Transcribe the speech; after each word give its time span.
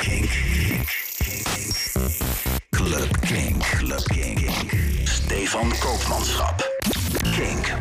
Kink. 0.00 0.30
Club 2.70 3.20
Kink. 3.20 3.62
Club 3.62 4.04
Kink. 4.04 4.50
Stefan 5.04 5.72
Koopmanschap. 5.78 6.70
Kink. 7.36 7.72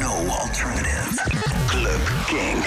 No 0.00 0.26
alternative. 0.28 1.20
Club 1.66 2.00
Kink. 2.26 2.64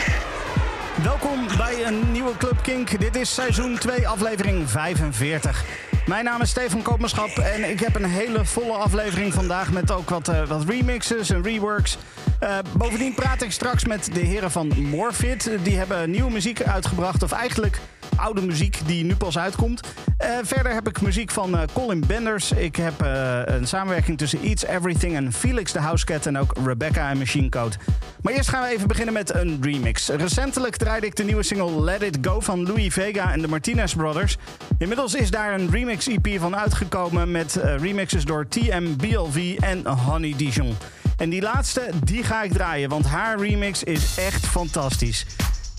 Welkom 1.04 1.48
bij 1.58 1.86
een 1.86 2.12
nieuwe 2.12 2.38
Club 2.38 2.64
Kink. 2.64 3.00
Dit 3.00 3.16
is 3.16 3.34
seizoen 3.34 3.78
2, 3.78 4.08
aflevering 4.08 4.70
45. 4.70 5.64
Mijn 6.06 6.24
naam 6.24 6.42
is 6.42 6.50
Stefan 6.50 6.82
Koopmanschap 6.82 7.38
en 7.38 7.70
ik 7.70 7.80
heb 7.80 7.96
een 7.96 8.06
hele 8.06 8.46
volle 8.46 8.74
aflevering 8.74 9.34
vandaag 9.34 9.72
met 9.72 9.92
ook 9.92 10.10
wat, 10.10 10.28
eh, 10.28 10.48
wat 10.48 10.70
remixes 10.70 11.30
en 11.30 11.44
reworks. 11.44 11.98
Eh, 12.40 12.58
bovendien 12.78 13.14
praat 13.14 13.42
ik 13.42 13.52
straks 13.52 13.86
met 13.86 14.10
de 14.14 14.20
heren 14.20 14.52
van 14.52 14.74
Morfit. 14.78 15.50
Die 15.64 15.78
hebben 15.78 16.12
nieuwe 16.12 16.32
muziek 16.32 16.64
uitgebracht, 16.64 17.24
of 17.24 17.32
eigenlijk 17.32 17.80
oude 18.16 18.42
muziek 18.42 18.80
die 18.86 19.04
nu 19.04 19.16
pas 19.16 19.38
uitkomt. 19.38 19.82
Eh, 20.18 20.30
verder 20.44 20.74
heb 20.74 20.88
ik 20.88 21.02
muziek 21.02 21.32
van 21.32 21.58
eh, 21.58 21.64
Colin 21.74 22.04
Benders. 22.08 22.52
Ik 22.52 22.76
heb 22.76 23.02
eh, 23.02 23.42
een 23.46 23.68
samenwerking 23.68 24.18
tussen 24.18 24.42
Eats 24.42 24.66
Everything 24.66 25.16
en 25.16 25.34
Felix 25.34 25.72
de 25.72 25.80
Housecat 25.80 26.26
en 26.26 26.38
ook 26.38 26.54
Rebecca 26.66 27.10
en 27.10 27.18
Machine 27.18 27.50
Code. 27.50 27.76
Maar 28.22 28.34
eerst 28.34 28.50
gaan 28.50 28.64
we 28.64 28.70
even 28.70 28.88
beginnen 28.88 29.14
met 29.14 29.34
een 29.34 29.58
remix. 29.62 30.08
Recentelijk 30.08 30.76
draaide 30.76 31.06
ik 31.06 31.16
de 31.16 31.24
nieuwe 31.24 31.44
single 31.44 31.82
Let 31.84 32.02
It 32.02 32.18
Go 32.22 32.40
van 32.40 32.64
Louis 32.64 32.94
Vega 32.94 33.32
en 33.32 33.42
de 33.42 33.48
Martinez 33.48 33.94
Brothers. 33.94 34.38
Inmiddels 34.78 35.14
is 35.16 35.32
daar 35.32 35.54
een 35.54 35.70
remix 35.72 36.08
EP 36.08 36.28
van 36.40 36.56
uitgekomen 36.56 37.32
met 37.32 37.60
remixes 37.78 38.26
door 38.26 38.48
TM, 38.48 38.96
BLV 38.96 39.58
en 39.60 39.88
Honey 39.88 40.34
Dijon. 40.38 40.76
En 41.18 41.30
die 41.30 41.42
laatste, 41.42 41.90
die 42.04 42.24
ga 42.24 42.44
ik 42.44 42.52
draaien, 42.52 42.90
want 42.90 43.06
haar 43.06 43.40
remix 43.40 43.84
is 43.84 44.18
echt 44.18 44.46
fantastisch. 44.46 45.26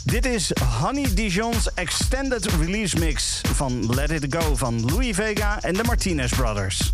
Dit 0.04 0.26
is 0.26 0.52
Honey 0.80 1.14
Dijon's 1.14 1.68
Extended 1.74 2.46
Release 2.60 2.98
Mix 2.98 3.40
van 3.52 3.94
Let 3.94 4.10
It 4.10 4.26
Go 4.28 4.56
van 4.56 4.84
Louis 4.84 5.14
Vega 5.14 5.60
en 5.60 5.74
de 5.74 5.82
Martinez 5.84 6.32
Brothers. 6.32 6.90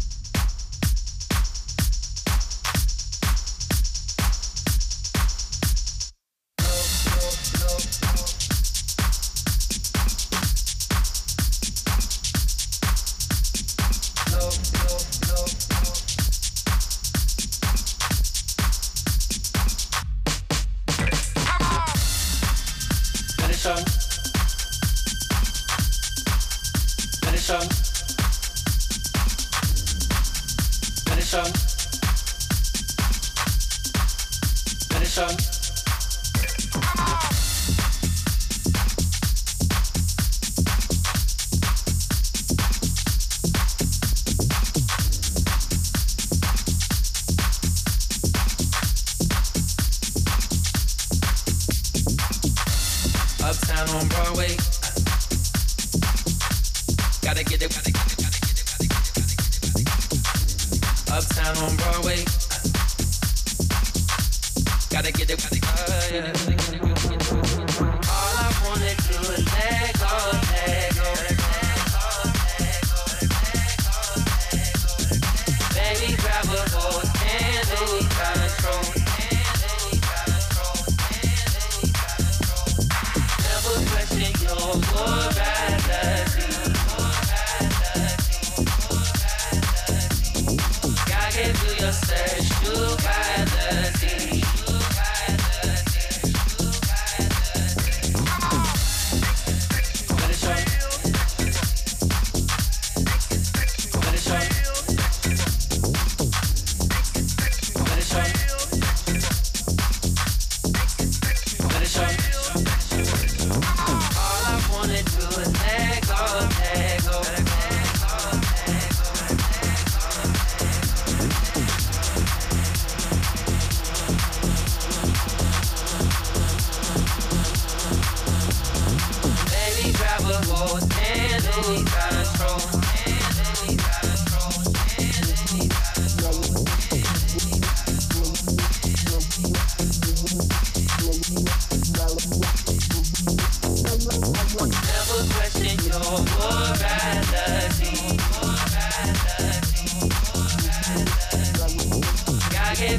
Your. 152.81 152.91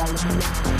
Follow 0.00 0.34
me. 0.34 0.79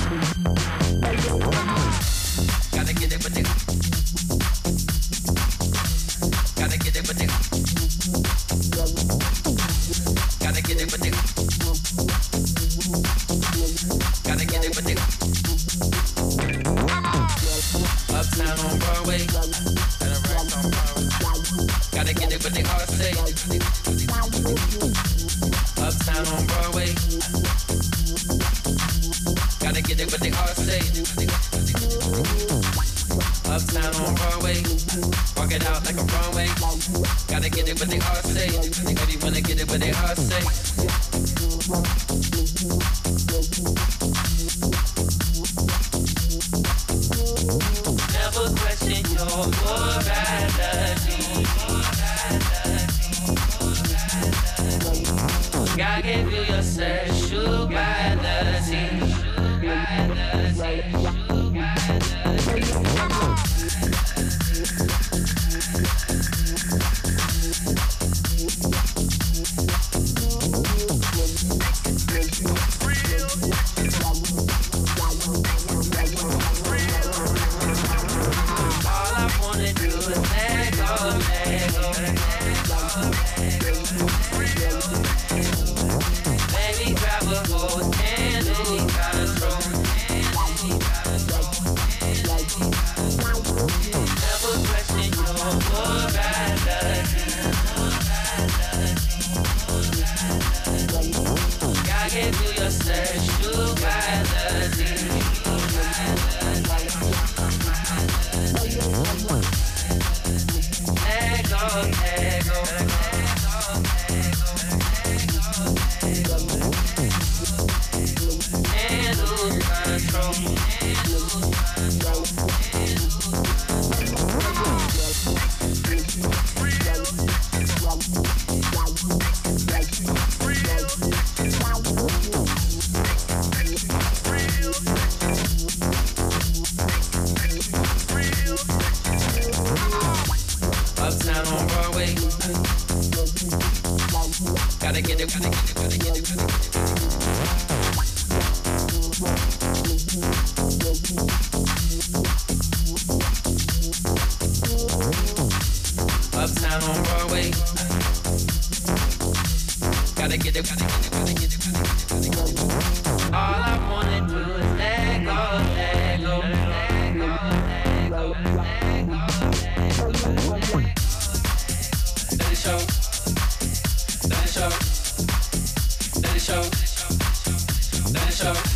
show. 178.40 178.69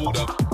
Nummer 0.00 0.18
1 0.18 0.49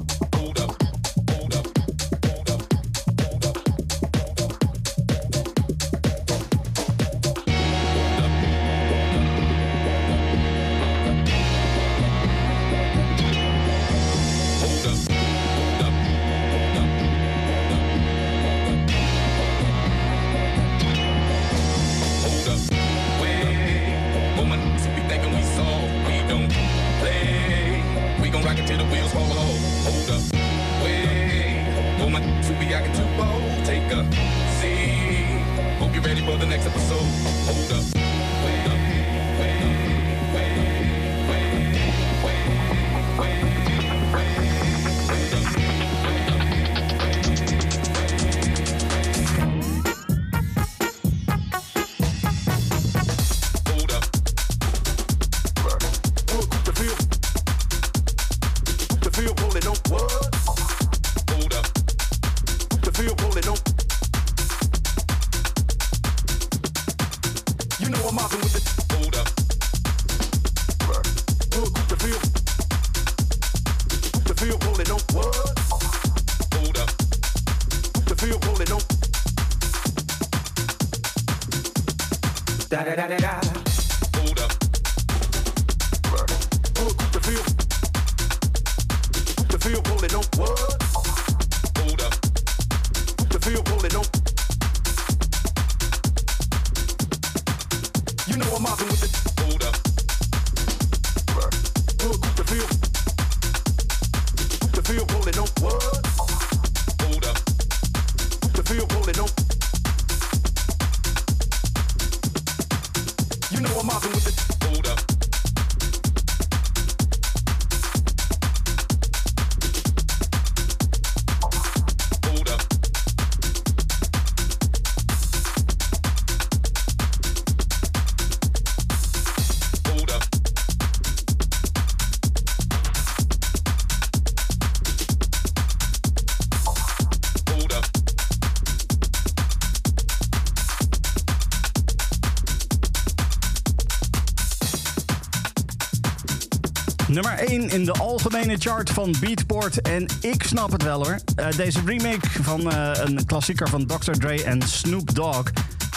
in 147.76 147.85
de 147.85 147.92
algemene 147.92 148.56
chart 148.59 148.90
van 148.90 149.14
Beatport. 149.21 149.80
En 149.80 150.06
ik 150.21 150.42
snap 150.42 150.73
het 150.73 150.83
wel 150.83 151.04
hoor. 151.04 151.18
Uh, 151.40 151.47
deze 151.56 151.80
remake 151.85 152.28
van 152.42 152.61
uh, 152.61 152.90
een 152.95 153.26
klassieker 153.26 153.68
van 153.68 153.87
Dr. 153.87 154.11
Dre 154.11 154.45
en 154.45 154.62
Snoop 154.62 155.14
Dogg. 155.14 155.50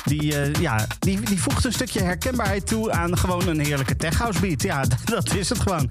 Die, 0.05 0.23
uh, 0.23 0.53
ja, 0.53 0.87
die, 0.99 1.19
die 1.19 1.41
voegt 1.41 1.65
een 1.65 1.73
stukje 1.73 2.01
herkenbaarheid 2.01 2.67
toe 2.67 2.91
aan 2.91 3.17
gewoon 3.17 3.47
een 3.47 3.59
heerlijke 3.59 3.95
tech 3.95 4.17
house 4.17 4.39
beat. 4.39 4.61
Ja, 4.61 4.83
dat 5.05 5.35
is 5.35 5.49
het 5.49 5.59
gewoon. 5.59 5.89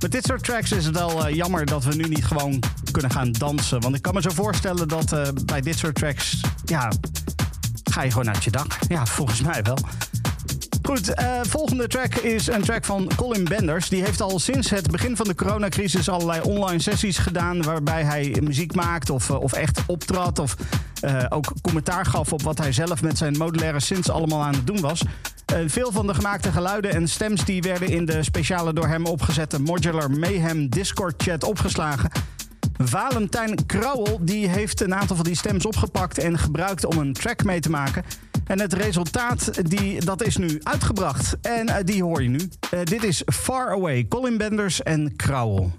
Met 0.00 0.12
dit 0.12 0.24
soort 0.24 0.44
tracks 0.44 0.72
is 0.72 0.84
het 0.84 0.94
wel 0.94 1.30
jammer 1.30 1.66
dat 1.66 1.84
we 1.84 1.94
nu 1.94 2.04
niet 2.04 2.24
gewoon 2.24 2.62
kunnen 2.90 3.10
gaan 3.10 3.32
dansen. 3.32 3.80
Want 3.80 3.94
ik 3.94 4.02
kan 4.02 4.14
me 4.14 4.20
zo 4.20 4.30
voorstellen 4.30 4.88
dat 4.88 5.32
bij 5.44 5.60
dit 5.60 5.78
soort 5.78 5.94
tracks, 5.94 6.40
ja, 6.64 6.92
ga 7.90 8.02
je 8.02 8.10
gewoon 8.10 8.28
uit 8.28 8.44
je 8.44 8.50
dak. 8.50 8.78
Ja, 8.88 9.06
volgens 9.06 9.40
mij 9.40 9.62
wel. 9.62 9.78
Goed, 10.90 11.10
uh, 11.20 11.40
volgende 11.42 11.86
track 11.86 12.14
is 12.14 12.46
een 12.46 12.62
track 12.62 12.84
van 12.84 13.10
Colin 13.16 13.44
Benders. 13.44 13.88
Die 13.88 14.02
heeft 14.02 14.20
al 14.20 14.38
sinds 14.38 14.70
het 14.70 14.90
begin 14.90 15.16
van 15.16 15.26
de 15.26 15.34
coronacrisis 15.34 16.08
allerlei 16.08 16.40
online 16.40 16.78
sessies 16.78 17.18
gedaan... 17.18 17.62
waarbij 17.62 18.02
hij 18.02 18.36
muziek 18.42 18.74
maakt 18.74 19.10
of, 19.10 19.30
eh, 19.30 19.40
of 19.40 19.52
echt 19.52 19.80
optrad... 19.86 20.38
of 20.38 20.56
uh, 21.04 21.24
ook 21.28 21.52
commentaar 21.62 22.06
gaf 22.06 22.32
op 22.32 22.42
wat 22.42 22.58
hij 22.58 22.72
zelf 22.72 23.02
met 23.02 23.18
zijn 23.18 23.36
modulaire 23.36 23.80
synths 23.80 24.10
allemaal 24.10 24.42
aan 24.42 24.54
het 24.54 24.66
doen 24.66 24.80
was. 24.80 25.02
veel 25.66 25.92
van 25.92 26.06
de 26.06 26.14
gemaakte 26.14 26.52
geluiden 26.52 26.90
en 26.90 27.08
stems 27.08 27.44
die 27.44 27.62
werden 27.62 27.88
in 27.88 28.04
de 28.04 28.22
speciale 28.22 28.72
door 28.72 28.86
hem 28.86 29.06
opgezette 29.06 29.60
Modular 29.60 30.10
Mayhem 30.10 30.68
Discord 30.68 31.22
chat 31.22 31.44
opgeslagen... 31.44 32.10
Valentijn 32.82 33.66
Krauwel 33.66 34.18
die 34.20 34.48
heeft 34.48 34.80
een 34.80 34.94
aantal 34.94 35.16
van 35.16 35.24
die 35.24 35.36
stems 35.36 35.66
opgepakt 35.66 36.18
en 36.18 36.38
gebruikt 36.38 36.84
om 36.84 36.98
een 36.98 37.12
track 37.12 37.44
mee 37.44 37.60
te 37.60 37.70
maken. 37.70 38.04
En 38.50 38.60
het 38.60 38.72
resultaat, 38.72 39.68
die, 39.68 40.04
dat 40.04 40.22
is 40.22 40.36
nu 40.36 40.60
uitgebracht. 40.62 41.36
En 41.40 41.68
uh, 41.68 41.74
die 41.84 42.02
hoor 42.02 42.22
je 42.22 42.28
nu. 42.28 42.38
Uh, 42.74 42.80
dit 42.84 43.04
is 43.04 43.22
Far 43.32 43.70
Away, 43.70 44.08
Colin 44.08 44.36
Benders 44.36 44.82
en 44.82 45.16
Krauwel. 45.16 45.72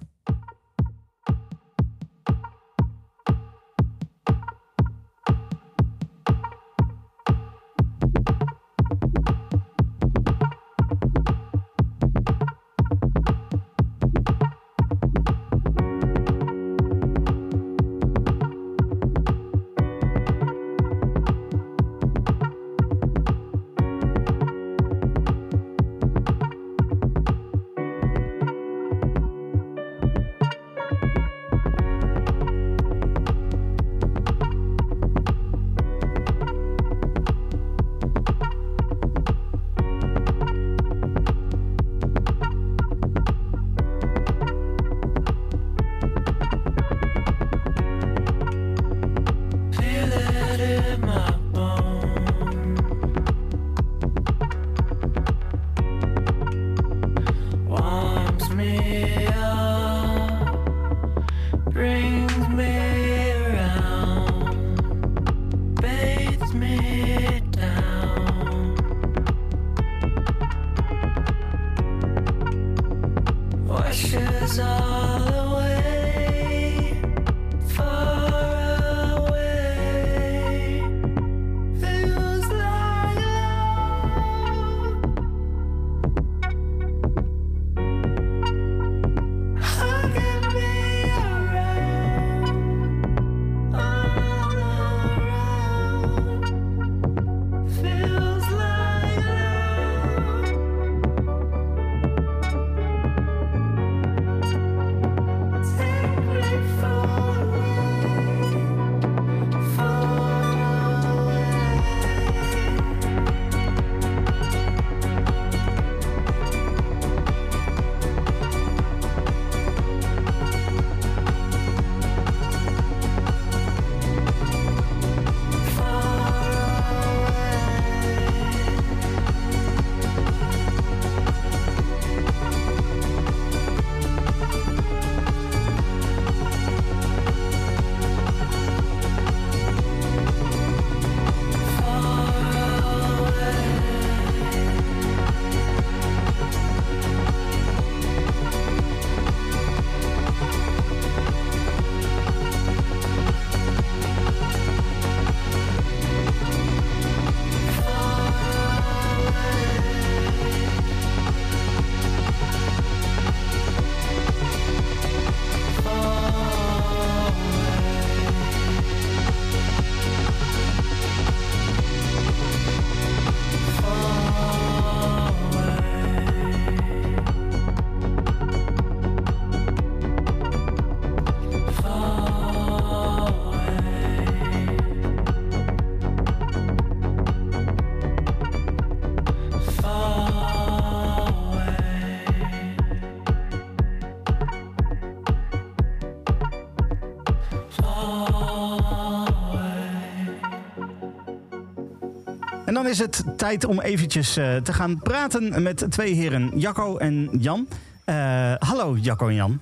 Dan 202.81 202.91
is 202.91 202.99
het 202.99 203.23
tijd 203.37 203.65
om 203.65 203.79
eventjes 203.79 204.37
eh, 204.37 204.55
te 204.55 204.73
gaan 204.73 204.99
praten 204.99 205.63
met 205.63 205.85
twee 205.89 206.13
heren, 206.13 206.51
Jacco 206.55 206.97
en 206.97 207.29
Jan. 207.39 207.67
Eh, 208.03 208.53
hallo 208.59 208.97
Jacco 208.97 209.27
en 209.27 209.35
Jan. 209.35 209.59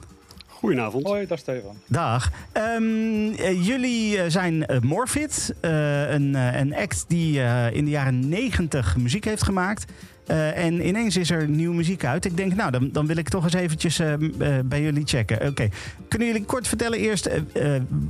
Goedenavond. 0.48 1.08
Hoi, 1.08 1.28
dag 1.28 1.40
Stefan. 1.40 1.76
Dag. 1.88 2.32
Ehm, 2.52 3.32
eh, 3.38 3.66
jullie 3.66 4.30
zijn 4.30 4.66
Morfit, 4.82 5.56
eh, 5.62 6.12
een, 6.12 6.34
een 6.34 6.76
act 6.76 7.06
die 7.08 7.42
eh, 7.42 7.76
in 7.76 7.86
de 7.86 7.92
jaren 7.92 8.30
negentig 8.30 8.98
muziek 8.98 9.26
heeft 9.26 9.44
gemaakt. 9.44 9.92
Eh, 10.26 10.66
en 10.66 10.88
ineens 10.88 11.18
is 11.18 11.30
er 11.30 11.48
nieuwe 11.48 11.76
muziek 11.76 12.06
uit. 12.06 12.26
Ik 12.26 12.38
denk, 12.38 12.56
nou, 12.56 12.72
dan, 12.72 12.90
dan 12.92 13.08
wil 13.08 13.18
ik 13.18 13.30
toch 13.30 13.44
eens 13.44 13.54
eventjes 13.54 14.02
bij 14.66 14.82
jullie 14.82 15.06
checken. 15.06 15.48
Oké, 15.48 15.70
kunnen 16.08 16.28
jullie 16.28 16.46
kort 16.46 16.68
vertellen 16.68 17.00
eerst 17.00 17.30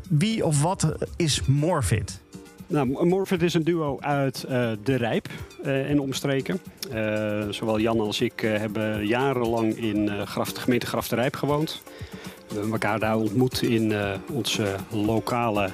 wie 0.09 0.45
of 0.45 0.61
wat 0.61 0.95
is 1.15 1.41
Morfit? 1.45 2.19
Nou, 2.69 3.05
Morfit 3.05 3.41
is 3.41 3.53
een 3.53 3.63
duo 3.63 3.97
uit 3.99 4.43
eh, 4.43 4.71
De 4.83 4.95
Rijp 4.95 5.27
eh, 5.63 5.89
en 5.89 5.99
omstreken. 5.99 6.59
Eh, 6.91 7.47
zowel 7.49 7.79
Jan 7.79 7.99
als 7.99 8.21
ik 8.21 8.39
hebben 8.39 9.05
jarenlang 9.05 9.77
in 9.77 10.27
Graf, 10.27 10.53
de 10.53 10.59
gemeente 10.59 10.85
Graf 10.85 11.07
de 11.07 11.15
Rijp 11.15 11.35
gewoond. 11.35 11.81
We 12.47 12.53
hebben 12.53 12.71
elkaar 12.71 12.99
daar 12.99 13.15
ontmoet 13.15 13.61
in 13.61 13.91
eh, 13.91 14.13
lokale 14.89 15.69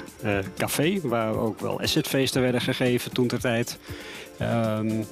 café, 0.57 0.99
waar 1.03 1.35
ook 1.35 1.59
wel 1.59 1.81
assetfeesten 1.81 2.41
werden 2.41 2.61
gegeven 2.61 3.13
toen 3.13 3.27
ter 3.27 3.39
tijd. 3.39 3.77
Ehm, 4.37 5.03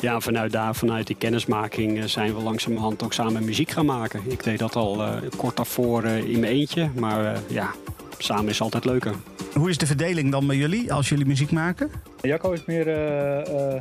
ja, 0.00 0.20
vanuit 0.20 0.52
daar, 0.52 0.74
vanuit 0.74 1.06
die 1.06 1.16
kennismaking, 1.16 1.98
eh, 1.98 2.04
zijn 2.04 2.34
we 2.34 2.42
langzamerhand 2.42 3.02
ook 3.02 3.12
samen 3.12 3.44
muziek 3.44 3.70
gaan 3.70 3.86
maken. 3.86 4.22
Ik 4.26 4.44
deed 4.44 4.58
dat 4.58 4.76
al 4.76 5.02
eh, 5.02 5.16
kort 5.36 5.56
daarvoor 5.56 6.02
eh, 6.04 6.16
in 6.18 6.40
mijn 6.40 6.52
eentje, 6.52 6.90
maar 6.94 7.34
eh, 7.34 7.40
ja, 7.48 7.70
samen 8.18 8.48
is 8.48 8.60
altijd 8.60 8.84
leuker. 8.84 9.14
Hoe 9.54 9.68
is 9.68 9.78
de 9.78 9.86
verdeling 9.86 10.30
dan 10.30 10.46
bij 10.46 10.56
jullie 10.56 10.92
als 10.92 11.08
jullie 11.08 11.26
muziek 11.26 11.50
maken? 11.50 11.90
Jacco 12.22 12.52
is 12.52 12.64
meer, 12.64 12.88
eh, 12.88 13.40
eh, 13.40 13.76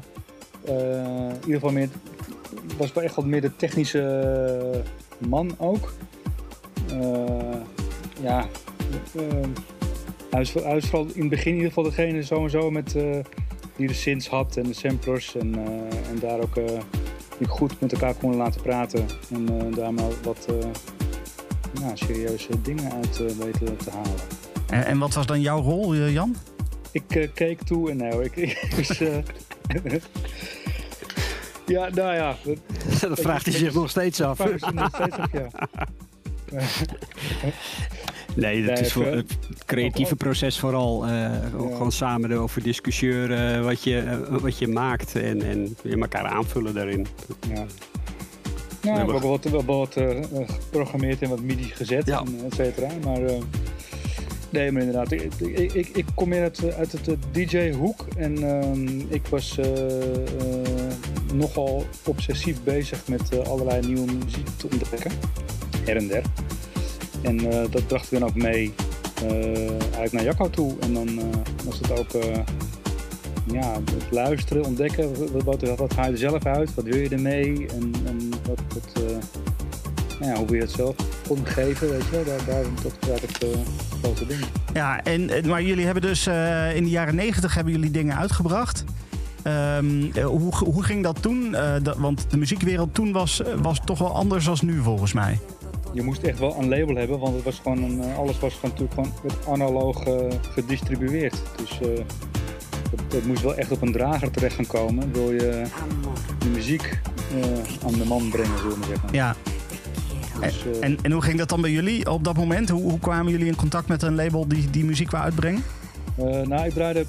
eh, 0.65 1.29
in 1.29 1.39
ieder 1.39 1.53
geval 1.53 1.71
meer, 1.71 1.89
was 2.77 2.93
wel 2.93 3.03
echt 3.03 3.15
wat 3.15 3.25
meer 3.25 3.41
de 3.41 3.55
technische 3.55 4.83
man 5.17 5.55
ook. 5.57 5.93
Eh, 6.89 7.55
ja, 8.21 8.45
hij, 10.29 10.41
is, 10.41 10.53
hij 10.53 10.77
is 10.77 10.85
vooral 10.85 11.07
in 11.13 11.21
het 11.21 11.29
begin 11.29 11.51
in 11.51 11.55
ieder 11.55 11.67
geval 11.67 11.83
degene 11.83 12.23
sowieso 12.23 12.71
met, 12.71 12.95
eh, 12.95 13.19
die 13.77 13.87
de 13.87 13.93
synths 13.93 14.27
had 14.27 14.57
en 14.57 14.63
de 14.63 14.73
samplers. 14.73 15.35
En, 15.35 15.55
eh, 15.55 16.09
en 16.09 16.19
daar 16.19 16.39
ook 16.39 16.55
eh, 16.55 16.79
goed 17.47 17.81
met 17.81 17.91
elkaar 17.91 18.13
konden 18.13 18.39
laten 18.39 18.61
praten. 18.61 19.05
En 19.33 19.49
eh, 19.49 19.75
daar 19.75 19.93
maar 19.93 20.11
wat 20.23 20.47
serieuze 21.93 22.61
dingen 22.61 22.91
uit 22.93 23.17
weten 23.17 23.77
te 23.77 23.89
halen. 23.89 24.19
En, 24.69 24.85
en 24.85 24.97
wat 24.97 25.13
was 25.13 25.25
dan 25.25 25.41
jouw 25.41 25.61
rol, 25.61 25.95
Jan? 25.95 26.35
Ik 26.91 27.29
keek 27.33 27.61
toe 27.61 27.91
en 27.91 28.11
hoor, 28.11 28.23
ik, 28.23 28.35
ik 28.67 28.73
was... 28.75 28.99
eh, 28.99 29.17
ja, 31.65 31.89
nou 31.89 32.15
ja. 32.15 32.35
Dat 33.01 33.19
vraagt 33.19 33.45
hij 33.45 33.55
zich 33.55 33.73
nog 33.73 33.89
steeds 33.89 34.21
af. 34.21 34.37
nog 34.73 34.89
steeds 34.93 35.17
af, 35.17 35.31
ja. 35.31 35.49
Nee, 38.37 38.65
dat 38.65 38.79
is 38.79 38.91
voor 38.93 39.05
het 39.05 39.37
creatieve 39.65 40.15
proces 40.15 40.59
vooral. 40.59 41.05
eh, 41.05 41.31
Gewoon 41.51 41.91
samen 41.91 42.31
erover 42.31 42.63
discussiëren 42.63 43.63
wat 43.63 43.83
je, 43.83 43.97
eh, 43.99 44.17
wat 44.41 44.57
je 44.57 44.67
maakt 44.67 45.15
en, 45.15 45.41
en 45.41 45.75
elkaar 46.01 46.25
aanvullen 46.25 46.73
daarin. 46.73 47.07
ja. 47.53 47.65
Nou, 48.81 49.05
we 49.05 49.11
hebben 49.11 49.29
wat, 49.29 49.43
wel 49.43 49.65
wat 49.65 49.95
eh, 49.95 50.17
eh, 50.17 50.23
geprogrammeerd 50.49 51.21
en 51.21 51.29
wat 51.29 51.41
midi 51.41 51.63
gezet, 51.63 52.05
Ja. 52.05 52.19
en 52.19 52.45
et 52.45 52.53
cetera. 52.55 52.87
Maar 53.03 53.23
eh, 53.23 53.37
nee, 54.49 54.71
maar 54.71 54.81
inderdaad, 54.81 55.11
ik, 55.11 55.33
ik, 55.39 55.73
ik, 55.73 55.87
ik 55.87 56.05
kom 56.15 56.29
meer 56.29 56.41
uit, 56.41 56.73
uit 56.77 56.91
het 56.91 57.07
eh, 57.07 57.13
DJ-hoek. 57.31 58.05
En 58.17 58.43
ehm, 58.43 58.99
ik 59.09 59.27
was 59.29 59.57
eh, 59.57 59.65
eh, 60.15 60.21
nogal 61.33 61.85
obsessief 62.05 62.63
bezig 62.63 63.07
met 63.07 63.29
eh, 63.29 63.39
allerlei 63.39 63.87
nieuwe 63.87 64.11
muziek 64.23 64.47
te 64.57 64.67
ontdekken. 64.71 65.11
Her 65.85 65.95
en 65.97 66.07
der. 66.07 66.23
En 67.21 67.51
eh, 67.51 67.71
dat 67.71 67.87
bracht 67.87 68.11
ik 68.11 68.19
dan 68.19 68.29
ook 68.29 68.35
mee 68.35 68.73
eh, 69.23 69.69
eigenlijk 69.69 70.11
naar 70.11 70.23
Jacco 70.23 70.49
toe. 70.49 70.75
En 70.79 70.93
dan 70.93 71.07
eh, 71.07 71.25
was 71.65 71.79
het 71.79 71.99
ook 71.99 72.23
ja, 73.51 73.73
het 73.73 74.11
luisteren, 74.11 74.65
ontdekken. 74.65 75.31
Wat, 75.33 75.43
wat, 75.43 75.77
wat 75.77 75.93
haal 75.93 76.05
je 76.05 76.11
er 76.11 76.17
zelf 76.17 76.45
uit? 76.45 76.73
Wat 76.73 76.85
wil 76.85 76.97
je 76.97 77.09
ermee? 77.09 77.67
En, 77.67 77.93
en 78.05 78.29
wat, 78.47 78.59
nou 80.19 80.37
hoe 80.37 80.45
wil 80.45 80.55
je 80.55 80.61
het 80.61 80.71
zelf 80.71 80.95
vormgeven? 81.23 81.89
Weet 81.89 82.05
je? 82.11 82.23
Daar, 82.25 82.45
daar, 82.45 82.63
dat 82.83 83.21
het 83.21 83.43
eh, 83.43 83.49
grote 84.01 84.25
ding. 84.25 84.39
Ja, 84.73 85.03
en, 85.03 85.47
maar 85.47 85.63
jullie 85.63 85.85
hebben 85.85 86.03
dus 86.03 86.27
in 86.75 86.83
de 86.83 86.89
jaren 86.89 87.15
negentig 87.15 87.53
hebben 87.53 87.73
jullie 87.73 87.91
dingen 87.91 88.17
uitgebracht. 88.17 88.83
Ehm, 89.47 90.11
eh, 90.13 90.25
hoe, 90.25 90.55
hoe 90.55 90.83
ging 90.83 91.03
dat 91.03 91.21
toen? 91.21 91.55
Want 91.97 92.25
de 92.29 92.37
muziekwereld 92.37 92.93
toen 92.93 93.11
was, 93.11 93.41
was 93.61 93.81
toch 93.85 93.99
wel 93.99 94.15
anders 94.15 94.45
dan 94.45 94.57
nu 94.61 94.81
volgens 94.81 95.13
mij. 95.13 95.39
Je 95.93 96.01
moest 96.01 96.23
echt 96.23 96.39
wel 96.39 96.55
een 96.59 96.69
label 96.69 96.95
hebben, 96.95 97.19
want 97.19 97.35
het 97.35 97.43
was 97.43 97.59
gewoon 97.63 97.83
een, 97.83 98.01
eh, 98.01 98.17
alles 98.17 98.39
was 98.39 98.53
gewoon 98.53 98.69
natuurlijk 98.69 98.93
gewoon 98.93 99.13
met 99.23 99.47
analoog 99.47 100.03
eh, 100.03 100.25
gedistribueerd. 100.41 101.41
Dus 101.57 101.79
eh 101.81 102.05
het, 102.91 103.13
het 103.13 103.25
moest 103.25 103.41
wel 103.41 103.55
echt 103.55 103.71
op 103.71 103.81
een 103.81 103.91
drager 103.91 104.31
terecht 104.31 104.55
gaan 104.55 104.67
komen. 104.67 105.13
Wil 105.13 105.31
je 105.31 105.63
de 106.39 106.49
muziek 106.49 106.99
aan 107.85 107.93
de 107.93 108.05
man 108.05 108.29
brengen, 108.29 108.57
zullen 108.57 108.73
we 108.73 108.77
maar 108.77 108.87
zeggen. 108.87 109.09
Ja. 109.11 109.35
Dus, 110.41 110.79
En, 110.79 110.97
en 111.01 111.11
hoe 111.11 111.21
ging 111.21 111.37
dat 111.37 111.49
dan 111.49 111.61
bij 111.61 111.71
jullie 111.71 112.09
op 112.11 112.23
dat 112.23 112.35
moment? 112.35 112.69
Hoe, 112.69 112.81
hoe 112.81 112.99
kwamen 112.99 113.31
jullie 113.31 113.47
in 113.47 113.55
contact 113.55 113.87
met 113.87 114.01
een 114.01 114.15
label 114.15 114.47
die, 114.47 114.69
die 114.69 114.85
muziek 114.85 115.11
wou 115.11 115.23
uitbrengen? 115.23 115.63
Nou, 116.43 116.65
ik 116.65 116.73
draaide 116.73 117.05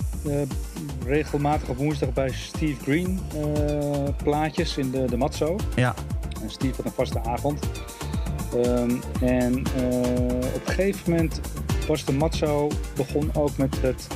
regelmatig 1.07 1.69
op 1.69 1.77
woensdag 1.77 2.13
bij 2.13 2.31
Steve 2.33 2.83
Green 2.83 3.21
plaatjes 4.23 4.77
in 4.77 4.91
de, 4.91 5.05
de 5.05 5.17
Matzo. 5.17 5.57
Ja. 5.75 5.95
En 6.43 6.51
Steve 6.51 6.75
had 6.77 6.85
een 6.85 6.93
vaste 6.93 7.25
avond. 7.25 7.67
Ehm, 8.55 8.91
en 9.21 9.63
eh, 9.77 10.55
op 10.55 10.67
een 10.67 10.73
gegeven 10.75 11.11
moment 11.11 11.41
was 11.87 12.05
de 12.05 12.13
Matzo 12.13 12.69
begon 12.97 13.31
ook 13.35 13.57
met 13.57 13.81
het... 13.81 14.07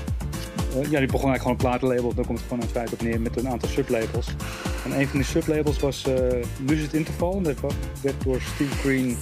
eh, 0.57 0.91
ja, 0.91 0.99
die 0.99 1.07
begon 1.11 1.31
eigenlijk 1.31 1.41
gewoon 1.41 1.53
een 1.53 1.57
platenlabel. 1.57 2.15
Daar 2.15 2.27
komt 2.27 2.39
het 2.39 2.49
gewoon 2.49 2.63
het 2.63 2.73
feit 2.73 2.93
op 2.93 3.03
neer 3.03 3.21
met 3.21 3.37
een 3.37 3.49
aantal 3.49 3.69
sublabels. 3.69 4.35
En 4.85 4.99
een 5.01 5.09
van 5.09 5.19
die 5.19 5.29
sublabels 5.29 5.79
was 5.79 6.05
eh 6.07 6.15
Lucid 6.67 6.95
Interval. 6.95 7.41
Dat 7.43 7.55
werd 8.03 8.25
door 8.25 8.41
Steve 8.41 8.75
Green, 8.75 9.17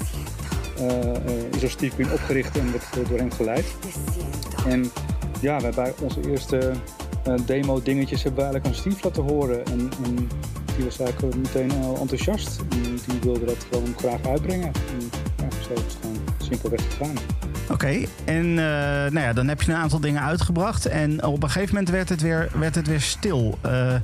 eh, 0.79 1.53
is 1.55 1.61
door 1.61 1.71
Steve 1.71 1.95
Green 1.95 2.13
opgericht 2.13 2.59
en 2.59 2.73
werd 2.73 3.09
door 3.09 3.19
hem 3.19 3.33
geleid. 3.33 3.67
En 4.67 4.91
ja, 5.41 5.61
hebben 5.61 5.95
onze 6.01 6.31
eerste 6.31 6.73
eh, 7.25 7.35
demo-dingetjes 7.47 8.23
hebben 8.23 8.45
we 8.45 8.51
eigenlijk 8.51 8.67
aan 8.67 8.81
Steve 8.81 9.09
laten 9.09 9.23
horen. 9.23 9.65
En, 9.67 9.91
en 10.05 10.29
die 10.81 10.89
was 10.89 10.99
eigenlijk 10.99 11.37
meteen 11.37 11.73
al 11.83 11.97
enthousiast. 12.01 12.61
En 12.71 12.83
die 13.07 13.21
wilde 13.23 13.45
dat 13.45 13.67
gewoon 13.71 13.95
graag 13.97 14.27
uitbrengen. 14.27 14.67
En 14.67 15.11
ja, 15.37 15.49
zo 15.51 15.73
is 15.73 15.81
het 15.81 15.97
gewoon 16.01 16.19
simpelweg 16.39 16.81
gegaan. 16.85 17.17
Oké, 17.71 18.05
en 18.25 18.45
eh, 18.45 19.13
nou 19.13 19.21
ja, 19.21 19.33
dan 19.33 19.49
heb 19.49 19.63
je 19.63 19.71
een 19.71 19.79
aantal 19.79 20.01
dingen 20.01 20.23
uitgebracht. 20.23 20.87
En 20.87 21.25
op 21.25 21.43
een 21.43 21.51
gegeven 21.51 21.75
moment 21.75 21.91
werd 21.91 22.09
het 22.09 22.21
weer, 22.21 22.51
werd 22.59 22.75
het 22.75 22.87
weer 22.87 23.01
stil. 23.01 23.59
Eh, 23.61 23.95
eh, 23.95 24.03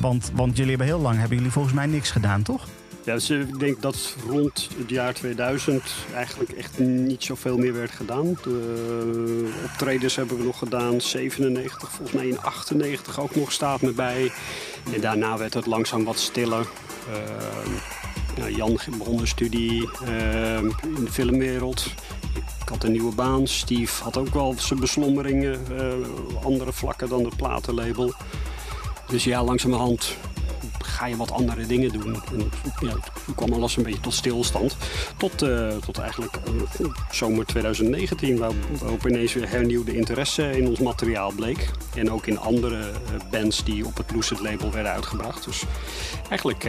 want, 0.00 0.30
want 0.34 0.56
jullie 0.56 0.70
hebben 0.70 0.86
heel 0.86 1.00
lang, 1.00 1.18
hebben 1.18 1.36
jullie 1.36 1.52
volgens 1.52 1.74
mij 1.74 1.86
niks 1.86 2.10
gedaan, 2.10 2.42
toch? 2.42 2.66
Ja, 3.04 3.14
dus 3.14 3.30
eh, 3.30 3.40
ik 3.40 3.58
denk 3.58 3.82
dat 3.82 4.16
rond 4.28 4.68
het 4.78 4.90
jaar 4.90 5.14
2000 5.14 5.82
eigenlijk 6.14 6.50
echt 6.50 6.78
niet 6.78 7.24
zoveel 7.24 7.58
meer 7.58 7.74
werd 7.74 7.90
gedaan. 7.90 8.38
De 8.42 9.52
optredens 9.64 10.16
hebben 10.16 10.38
we 10.38 10.44
nog 10.44 10.58
gedaan, 10.58 11.00
97, 11.00 11.90
volgens 11.90 12.12
mij 12.12 12.26
in 12.26 12.40
98 12.40 13.20
ook 13.20 13.34
nog 13.34 13.52
staat 13.52 13.80
me 13.80 13.92
bij. 13.92 14.32
En 14.92 15.00
daarna 15.00 15.38
werd 15.38 15.54
het 15.54 15.66
langzaam 15.66 16.04
wat 16.04 16.18
stiller. 16.18 16.66
Ehm, 17.08 17.70
ja, 18.36 18.48
Jan 18.56 18.78
begon 18.98 19.16
de 19.16 19.26
studie 19.26 19.88
ehm, 20.04 20.70
in 20.82 21.04
de 21.04 21.10
filmwereld. 21.10 21.86
Ik 22.62 22.68
had 22.68 22.84
een 22.84 22.92
nieuwe 22.92 23.14
baan. 23.14 23.46
Steve 23.46 24.02
had 24.02 24.16
ook 24.16 24.34
wel 24.34 24.54
zijn 24.58 24.80
beslommeringen, 24.80 25.60
eh, 25.78 26.44
andere 26.44 26.72
vlakken 26.72 27.08
dan 27.08 27.24
het 27.24 27.36
platenlabel. 27.36 28.12
Dus 29.06 29.24
ja, 29.24 29.44
langzamerhand 29.44 30.16
ga 31.04 31.10
je 31.10 31.16
wat 31.16 31.30
andere 31.32 31.66
dingen 31.66 31.92
doen. 31.92 32.14
En, 32.32 32.50
ja, 32.80 32.94
toen 33.24 33.34
kwam 33.34 33.52
alles 33.52 33.76
een 33.76 33.82
beetje 33.82 34.00
tot 34.00 34.14
stilstand. 34.14 34.76
Tot, 35.16 35.42
eh, 35.42 35.68
tot 35.76 35.98
eigenlijk 35.98 36.36
eh, 36.36 36.86
zomer 37.10 37.46
2019, 37.46 38.38
waar- 38.38 38.52
waarop 38.80 39.08
ineens 39.08 39.32
weer 39.32 39.48
hernieuwde 39.48 39.96
interesse 39.96 40.58
in 40.58 40.68
ons 40.68 40.78
materiaal 40.78 41.32
bleek. 41.32 41.70
En 41.94 42.10
ook 42.10 42.26
in 42.26 42.38
andere 42.38 42.78
eh, 42.78 43.30
bands 43.30 43.64
die 43.64 43.86
op 43.86 43.96
het 43.96 44.10
Lucid 44.10 44.40
label 44.40 44.72
werden 44.72 44.92
uitgebracht. 44.92 45.44
Dus 45.44 45.62
eigenlijk 46.28 46.62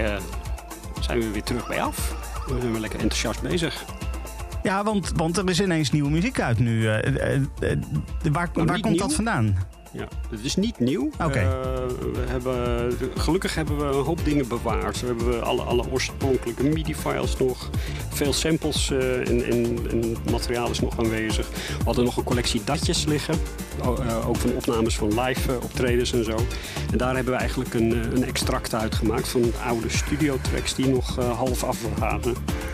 zijn 1.01 1.19
we 1.19 1.31
weer 1.31 1.43
terug 1.43 1.67
bij 1.67 1.81
af. 1.81 2.15
We 2.47 2.59
zijn 2.59 2.71
weer 2.71 2.81
lekker 2.81 2.99
enthousiast 2.99 3.41
bezig. 3.41 3.85
Ja, 4.63 4.83
want, 4.83 5.11
want 5.15 5.37
er 5.37 5.49
is 5.49 5.61
ineens 5.61 5.91
nieuwe 5.91 6.09
muziek 6.09 6.39
uit 6.39 6.59
nu. 6.59 6.87
Waar 6.87 8.49
waar 8.53 8.65
niet 8.65 8.81
komt 8.81 8.99
dat 8.99 9.13
vandaan? 9.13 9.57
Ja, 9.97 10.08
het 10.29 10.39
is 10.43 10.55
niet 10.55 10.79
nieuw. 10.79 11.10
Oké. 11.23 11.39
Eh, 11.39 11.45
we 12.13 12.23
hebben, 12.27 12.91
gelukkig 13.17 13.55
hebben 13.55 13.77
we 13.77 13.84
een 13.84 14.03
hoop 14.03 14.25
dingen 14.25 14.47
bewaard. 14.47 14.99
We 15.01 15.05
hebben 15.08 15.43
alle, 15.43 15.62
alle 15.62 15.86
oorspronkelijke 15.91 16.63
MIDI-files 16.63 17.38
nog. 17.38 17.69
Veel 18.10 18.34
samples 18.34 18.91
eh, 18.91 19.29
en, 19.29 19.45
en, 19.45 19.77
en 19.89 20.15
materiaal 20.31 20.69
is 20.69 20.79
nog 20.79 20.99
aanwezig. 20.99 21.49
We 21.77 21.84
hadden 21.84 22.03
nog 22.05 22.17
een 22.17 22.23
collectie 22.23 22.62
datjes 22.63 23.05
liggen. 23.05 23.36
O- 23.86 23.95
eh, 23.95 24.29
ook 24.29 24.36
van 24.38 24.51
opnames 24.55 24.95
van 24.97 25.21
live 25.21 25.60
optredens 25.63 26.13
en 26.13 26.23
zo. 26.23 26.36
En 26.91 26.97
daar 26.97 27.15
hebben 27.15 27.34
we 27.34 27.39
eigenlijk 27.39 27.73
een, 27.73 27.91
een 28.15 28.23
extract 28.25 28.73
uit 28.73 28.95
gemaakt 28.95 29.27
van 29.27 29.51
oude 29.65 29.89
studio-tracks 29.89 30.75
die 30.75 30.88
nog 30.88 31.15
half 31.15 31.63
af 31.63 31.77
waren. 31.99 32.34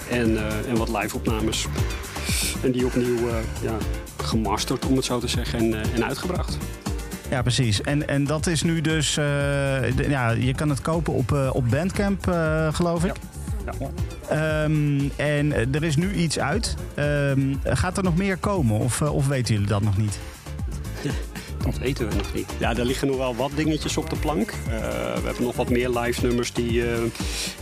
En, 0.09 0.37
en 0.67 0.77
wat 0.77 0.89
live-opnames. 0.89 1.65
En 2.63 2.71
die 2.71 2.85
opnieuw 2.85 3.17
ja, 3.61 3.77
gemasterd, 4.17 4.85
om 4.85 4.95
het 4.95 5.05
zo 5.05 5.19
te 5.19 5.27
zeggen, 5.27 5.59
en, 5.59 5.93
en 5.93 6.05
uitgebracht. 6.05 6.57
Ja, 7.31 7.41
precies. 7.41 7.81
En, 7.81 8.07
en 8.07 8.23
dat 8.25 8.47
is 8.47 8.63
nu 8.63 8.81
dus... 8.81 9.09
eh, 9.17 9.23
de- 9.95 10.05
ja, 10.09 10.29
je 10.29 10.53
kan 10.53 10.69
het 10.69 10.81
kopen 10.81 11.13
op, 11.13 11.31
eh, 11.31 11.49
op 11.53 11.69
Bandcamp, 11.69 12.27
eh, 12.27 12.73
geloof 12.73 13.03
ik. 13.05 13.11
Ja. 13.65 13.73
Ja. 13.79 13.89
Ehm, 14.63 14.99
en 15.15 15.73
er 15.73 15.83
is 15.83 15.95
nu 15.95 16.13
iets 16.13 16.39
uit. 16.39 16.75
Ehm, 16.95 17.39
gaat 17.63 17.97
er 17.97 18.03
nog 18.03 18.15
meer 18.17 18.37
komen 18.37 18.79
of, 18.79 19.01
of 19.01 19.27
weten 19.27 19.53
jullie 19.53 19.69
dat 19.69 19.81
nog 19.81 19.97
niet? 19.97 20.19
Dat 21.65 21.77
weten 21.77 22.09
we 22.09 22.15
nog 22.15 22.33
niet. 22.33 22.45
Ja, 22.57 22.75
er 22.75 22.85
liggen 22.85 23.07
nog 23.07 23.17
wel 23.17 23.35
wat 23.35 23.51
dingetjes 23.55 23.97
op 23.97 24.09
de 24.09 24.15
plank. 24.15 24.49
Eh, 24.49 24.79
we 25.15 25.21
hebben 25.25 25.43
nog 25.43 25.55
wat 25.55 25.69
meer 25.69 25.89
live 25.89 26.25
nummers 26.25 26.53
die, 26.53 26.83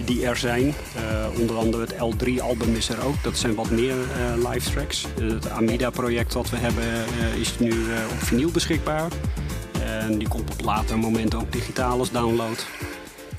die 0.05 0.25
er 0.25 0.37
zijn. 0.37 0.63
Eh, 0.95 1.39
onder 1.39 1.55
andere 1.57 1.83
het 1.83 1.93
L3-album 1.93 2.75
is 2.75 2.89
er 2.89 3.03
ook. 3.05 3.23
Dat 3.23 3.37
zijn 3.37 3.55
wat 3.55 3.69
meer 3.69 3.93
eh, 3.93 4.49
live 4.51 4.71
tracks. 4.71 5.05
Het 5.21 5.49
Amida-project 5.49 6.33
wat 6.33 6.49
we 6.49 6.57
hebben 6.57 6.83
eh, 6.83 7.39
is 7.39 7.59
nu 7.59 7.69
eh, 7.69 8.11
op 8.11 8.23
vinyl 8.23 8.51
beschikbaar. 8.51 9.07
En 9.89 10.17
die 10.17 10.27
komt 10.27 10.51
op 10.51 10.61
later 10.61 10.97
moment 10.97 11.35
ook 11.35 11.51
digitaal 11.51 11.99
als 11.99 12.11
download. 12.11 12.65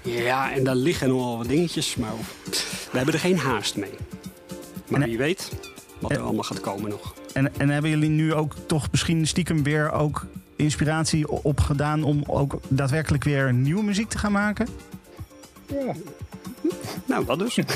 Ja, 0.02 0.52
en 0.52 0.64
daar 0.64 0.74
liggen 0.74 1.08
nog 1.08 1.24
wel 1.24 1.36
wat 1.38 1.48
dingetjes, 1.48 1.96
maar 1.96 2.12
we 2.90 2.96
hebben 2.96 3.14
er 3.14 3.20
geen 3.20 3.38
haast 3.38 3.76
mee. 3.76 3.90
Maar 4.88 5.00
En- 5.00 5.08
wie 5.08 5.18
weet 5.18 5.52
wat 5.98 6.10
er 6.10 6.16
en- 6.16 6.22
allemaal 6.22 6.42
gaat 6.42 6.60
komen 6.60 6.90
nog. 6.90 7.14
En, 7.32 7.58
en 7.58 7.68
hebben 7.68 7.90
jullie 7.90 8.08
nu 8.08 8.34
ook 8.34 8.54
toch 8.66 8.90
misschien 8.90 9.26
stiekem 9.26 9.62
weer 9.62 9.92
ook 9.92 10.26
inspiratie 10.56 11.28
opgedaan 11.42 12.02
om 12.02 12.22
ook 12.26 12.60
daadwerkelijk 12.68 13.24
weer 13.24 13.52
nieuwe 13.52 13.82
muziek 13.82 14.08
te 14.08 14.18
gaan 14.18 14.32
maken? 14.32 14.68
Ja, 15.66 15.92
Nou, 17.06 17.24
dat 17.24 17.38
dus. 17.38 17.56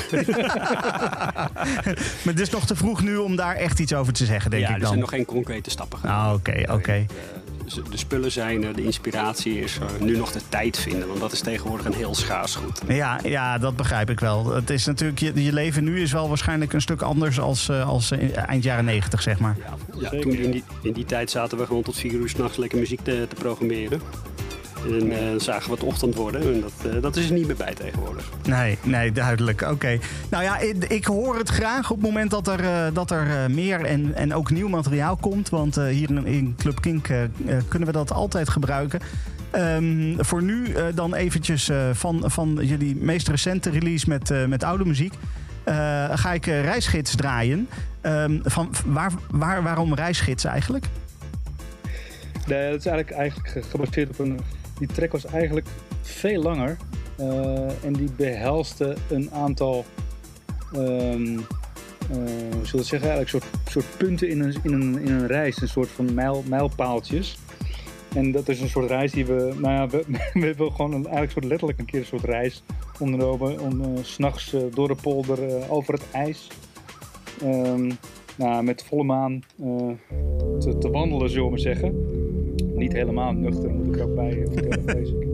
Maar 2.23 2.33
het 2.33 2.39
is 2.39 2.49
nog 2.49 2.65
te 2.65 2.75
vroeg 2.75 3.01
nu 3.03 3.15
om 3.17 3.35
daar 3.35 3.55
echt 3.55 3.79
iets 3.79 3.93
over 3.93 4.13
te 4.13 4.25
zeggen, 4.25 4.51
denk 4.51 4.63
ja, 4.63 4.67
ik 4.69 4.73
er 4.73 4.79
dan. 4.79 4.87
zijn 4.89 4.99
nog 5.01 5.09
geen 5.09 5.25
concrete 5.25 5.69
stappen 5.69 5.99
gedaan. 5.99 6.25
Ah, 6.27 6.33
oké, 6.33 6.63
oké. 6.71 6.91
Eh, 6.91 7.05
De 7.65 7.97
spullen 7.97 8.31
zijn 8.31 8.63
er, 8.63 8.75
de 8.75 8.83
inspiratie 8.83 9.59
is 9.59 9.79
er. 9.79 10.03
Nu 10.03 10.17
nog 10.17 10.31
de 10.31 10.41
tijd 10.49 10.77
vinden, 10.77 11.07
want 11.07 11.19
dat 11.19 11.31
is 11.31 11.41
tegenwoordig 11.41 11.85
een 11.85 11.93
heel 11.93 12.15
schaars 12.15 12.55
goed. 12.55 12.81
Ja, 12.87 13.19
ja, 13.23 13.57
dat 13.57 13.75
begrijp 13.75 14.09
ik 14.09 14.19
wel. 14.19 14.53
Het 14.53 14.69
is 14.69 14.85
natuurlijk, 14.85 15.19
je, 15.19 15.43
je 15.43 15.53
leven 15.53 15.83
nu 15.83 16.01
is 16.01 16.11
wel 16.11 16.27
waarschijnlijk 16.27 16.73
een 16.73 16.81
stuk 16.81 17.01
anders 17.01 17.39
als, 17.39 17.69
eh, 17.69 17.89
als 17.89 18.11
eh, 18.11 18.49
eind 18.49 18.63
jaren 18.63 18.85
negentig, 18.85 19.21
zeg 19.21 19.39
maar. 19.39 19.57
Ja, 19.99 20.09
toen 20.09 20.33
in 20.33 20.43
ja. 20.43 20.51
die, 20.51 20.63
in 20.81 20.93
die 20.93 21.05
tijd 21.05 21.29
zaten 21.29 21.57
we 21.57 21.65
gewoon 21.65 21.83
tot 21.83 21.97
vier 21.97 22.13
uur 22.13 22.29
s'nachts 22.29 22.57
lekker 22.57 22.79
muziek 22.79 22.99
te, 23.03 23.25
te 23.29 23.35
programmeren. 23.35 24.01
En 24.85 25.11
eh, 25.11 25.39
zagen 25.39 25.69
we 25.69 25.75
het 25.75 25.83
ochtend 25.83 26.15
worden. 26.15 26.41
En 26.53 26.61
dat, 26.61 26.93
eh, 26.93 27.01
dat 27.01 27.15
is 27.15 27.25
er 27.29 27.33
niet 27.35 27.47
meer 27.47 27.55
bij 27.55 27.73
tegenwoordig. 27.73 28.29
Nee, 28.47 28.77
nee, 28.83 29.11
duidelijk. 29.11 29.61
Oké. 29.61 29.99
Nou 30.29 30.43
ja, 30.43 30.57
ik, 30.59 30.83
ik 30.83 31.05
hoor 31.05 31.37
het 31.37 31.49
graag 31.49 31.91
op 31.91 31.97
het 32.01 32.05
moment 32.05 32.31
dat 32.31 32.47
er, 32.47 32.59
eh, 32.59 32.93
dat 32.93 33.11
er 33.11 33.27
eh, 33.29 33.45
meer 33.53 33.81
en, 33.85 34.15
en 34.15 34.33
ook 34.33 34.51
nieuw 34.51 34.67
materiaal 34.67 35.15
komt. 35.15 35.49
Want 35.49 35.77
eh, 35.77 35.85
hier 35.85 36.09
in, 36.09 36.25
in 36.25 36.55
Club 36.57 36.81
Kink 36.81 37.07
kunnen 37.67 37.87
we 37.87 37.91
dat 37.93 38.11
altijd 38.11 38.49
gebruiken. 38.49 38.99
Ehm, 39.51 40.13
voor 40.17 40.43
nu 40.43 40.73
eh, 40.73 40.83
dan 40.95 41.13
eventjes 41.15 41.69
eh, 41.69 41.89
van, 41.93 42.23
van 42.25 42.59
jullie 42.61 42.95
meest 42.95 43.27
recente 43.27 43.69
release 43.69 44.09
met, 44.09 44.31
eh, 44.31 44.45
met 44.45 44.63
oude 44.63 44.85
muziek. 44.85 45.13
eh, 45.63 45.73
ga 46.13 46.33
ik 46.33 46.47
eh, 46.47 46.63
reisgids 46.63 47.15
draaien. 47.15 47.69
Ehm, 48.01 48.39
van, 48.43 48.69
waar, 48.85 49.11
waar, 49.29 49.63
waarom 49.63 49.93
reisgids 49.93 50.43
eigenlijk? 50.43 50.85
Nee, 52.47 52.69
dat 52.71 52.79
is 52.79 52.85
eigenlijk, 52.85 53.11
eigenlijk 53.17 53.49
ge- 53.49 53.63
gebaseerd 53.69 54.09
op 54.09 54.19
een. 54.19 54.39
Die 54.77 54.87
track 54.87 55.11
was 55.11 55.25
eigenlijk 55.25 55.67
veel 56.01 56.41
langer. 56.41 56.77
eh, 57.17 57.83
en 57.83 57.93
die 57.93 58.11
behelste 58.17 58.95
een 59.09 59.31
aantal. 59.31 59.85
ehm, 60.73 61.37
eh, 62.09 62.17
hoe 62.53 62.65
zullen 62.65 62.85
zeggen? 62.85 63.09
Eigenlijk 63.09 63.29
soort, 63.29 63.45
soort 63.69 63.85
punten 63.97 64.29
in 64.29 64.41
een, 64.41 64.55
in, 64.63 64.73
een, 64.73 64.99
in 64.99 65.11
een 65.11 65.27
reis. 65.27 65.61
Een 65.61 65.67
soort 65.67 65.89
van 65.89 66.13
mijl, 66.13 66.43
mijlpaaltjes. 66.47 67.37
En 68.15 68.31
dat 68.31 68.49
is 68.49 68.61
een 68.61 68.69
soort 68.69 68.89
reis 68.89 69.11
die 69.11 69.25
we. 69.25 69.53
Nou 69.61 69.73
ja, 69.73 69.87
we, 69.87 70.03
we 70.39 70.45
hebben 70.45 70.71
gewoon 70.71 70.91
een, 70.93 71.03
eigenlijk 71.03 71.31
soort 71.31 71.45
letterlijk 71.45 71.79
een 71.79 71.85
keer 71.85 71.99
een 71.99 72.05
soort 72.05 72.23
reis 72.23 72.63
ondernomen. 72.99 73.59
Om 73.59 73.81
eh, 73.81 73.87
s 74.03 74.13
s'nachts 74.13 74.53
eh, 74.53 74.61
door 74.73 74.87
de 74.87 74.95
polder 75.01 75.47
eh, 75.47 75.71
over 75.71 75.93
het 75.93 76.03
ijs. 76.11 76.47
ehm, 77.41 77.91
nou, 78.37 78.63
met 78.63 78.83
volle 78.83 79.03
maan 79.03 79.43
eh, 79.63 79.67
te, 80.59 80.77
te 80.77 80.89
wandelen, 80.89 81.29
zullen 81.29 81.43
we 81.43 81.49
maar 81.49 81.59
zeggen. 81.59 81.93
Niet 82.75 82.93
helemaal 82.93 83.33
nuchter, 83.33 83.69
moet 83.69 83.87
ik 83.87 83.95
er 83.95 84.03
ook 84.03 84.15
bij 84.15 84.31
vertellen, 84.31 84.83
vrees 84.87 85.09
ik. 85.09 85.27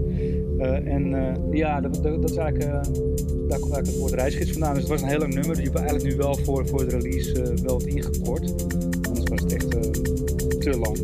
Eh, 0.61 0.93
en 0.93 1.13
eh, 1.13 1.33
ja, 1.51 1.81
dat, 1.81 1.93
dat, 2.03 2.21
dat 2.21 2.29
is 2.29 2.35
eigenlijk, 2.35 2.71
eh, 2.71 2.93
daar 3.47 3.59
komt 3.59 3.73
eigenlijk 3.73 3.87
het 3.87 3.97
woord 3.97 4.13
reisgids 4.13 4.51
vandaan. 4.51 4.73
Dus 4.73 4.81
het 4.81 4.91
was 4.91 5.01
een 5.01 5.07
heel 5.07 5.19
lang 5.19 5.33
nummer. 5.33 5.55
Die 5.55 5.63
hebben 5.63 5.81
we 5.81 5.87
eigenlijk 5.87 6.17
nu 6.17 6.23
wel 6.23 6.35
voor, 6.35 6.67
voor 6.67 6.89
de 6.89 6.97
release 6.97 7.53
wel 7.63 7.73
wat 7.73 7.83
ingekort. 7.83 8.65
Anders 9.07 9.29
was 9.29 9.41
het 9.41 9.53
echt 9.53 9.69
te 10.59 10.77
lang. 10.79 10.97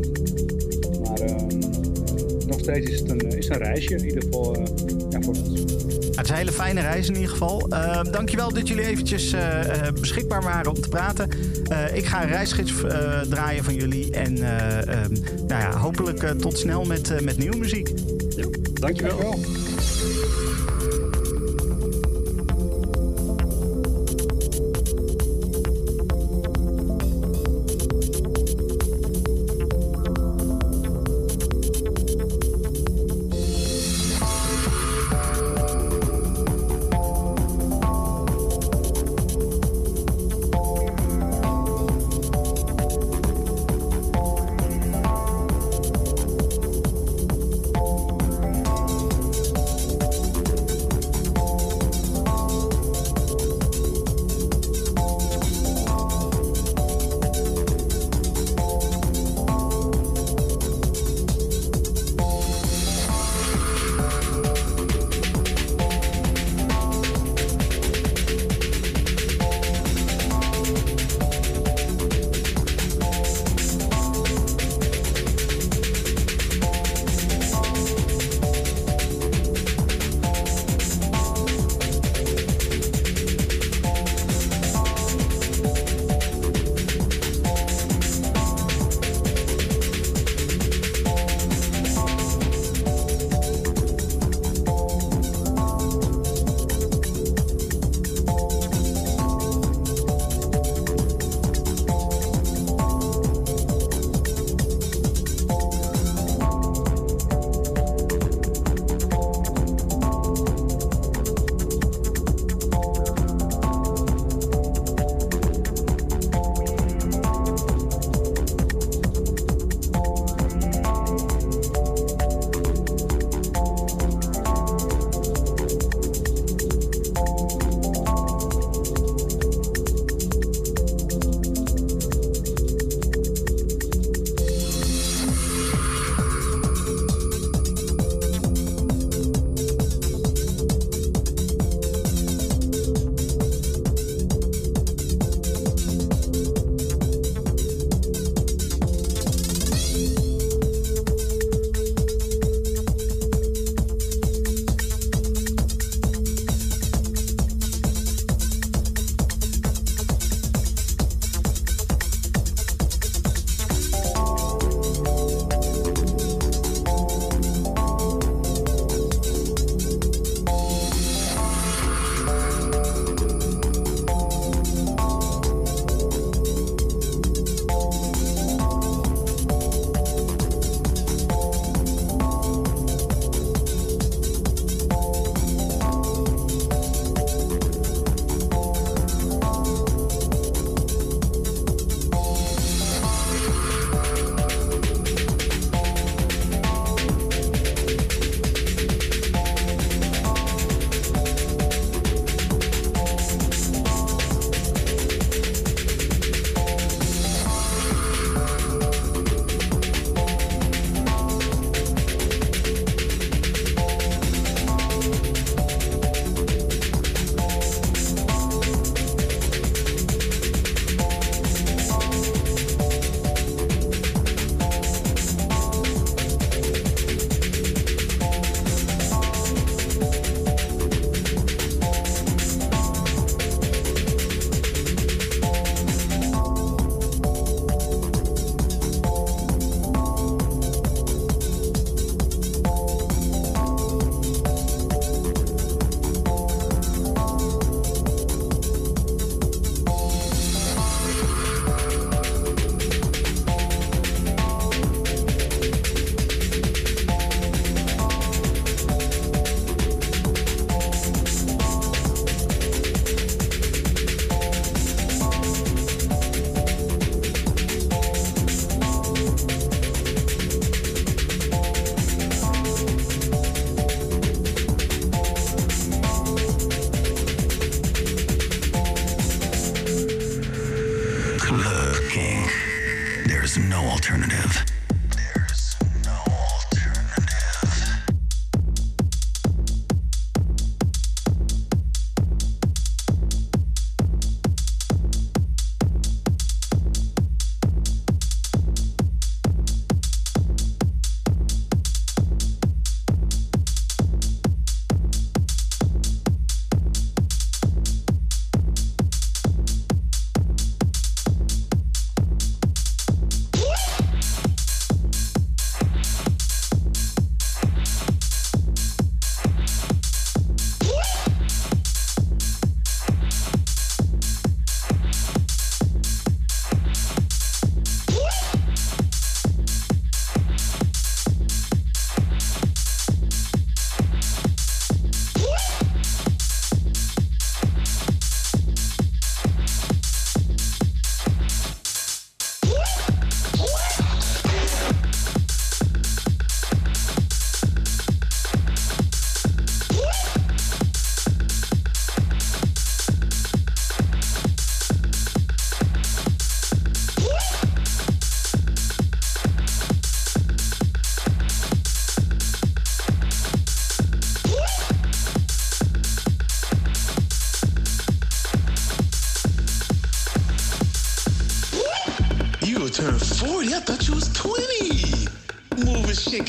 Maar 1.04 1.20
ehm, 1.20 1.48
eh, 1.48 2.46
nog 2.46 2.58
steeds 2.58 2.90
is 2.90 3.00
het 3.00 3.10
een, 3.10 3.20
is 3.20 3.48
een 3.48 3.58
reisje. 3.58 3.96
In 3.96 4.04
ieder 4.04 4.22
geval 4.22 4.56
ja, 5.10 5.20
voor 5.20 5.34
ons. 5.34 5.60
Het 6.16 6.26
is 6.26 6.30
een 6.30 6.36
hele 6.36 6.52
fijne 6.52 6.80
reis 6.80 7.08
in 7.08 7.14
ieder 7.14 7.30
geval. 7.30 7.66
Uh, 7.72 8.02
dankjewel 8.02 8.52
dat 8.52 8.68
jullie 8.68 8.86
eventjes 8.86 9.36
beschikbaar 10.00 10.42
waren 10.42 10.70
om 10.70 10.80
te 10.80 10.88
praten. 10.88 11.28
Eh, 11.68 11.96
ik 11.96 12.06
ga 12.06 12.22
een 12.22 12.28
reisgids 12.28 12.82
eh, 12.84 13.20
draaien 13.20 13.64
van 13.64 13.74
jullie. 13.74 14.10
En 14.10 14.36
eh, 14.36 14.78
ehm, 14.78 15.12
nou 15.46 15.62
ja, 15.62 15.76
hopelijk 15.76 16.38
tot 16.38 16.58
snel 16.58 16.84
met, 16.84 17.10
eh, 17.10 17.20
met 17.20 17.38
nieuwe 17.38 17.56
muziek. 17.56 17.90
Dankjewel. 18.80 19.18
Dankjewel. 19.20 19.67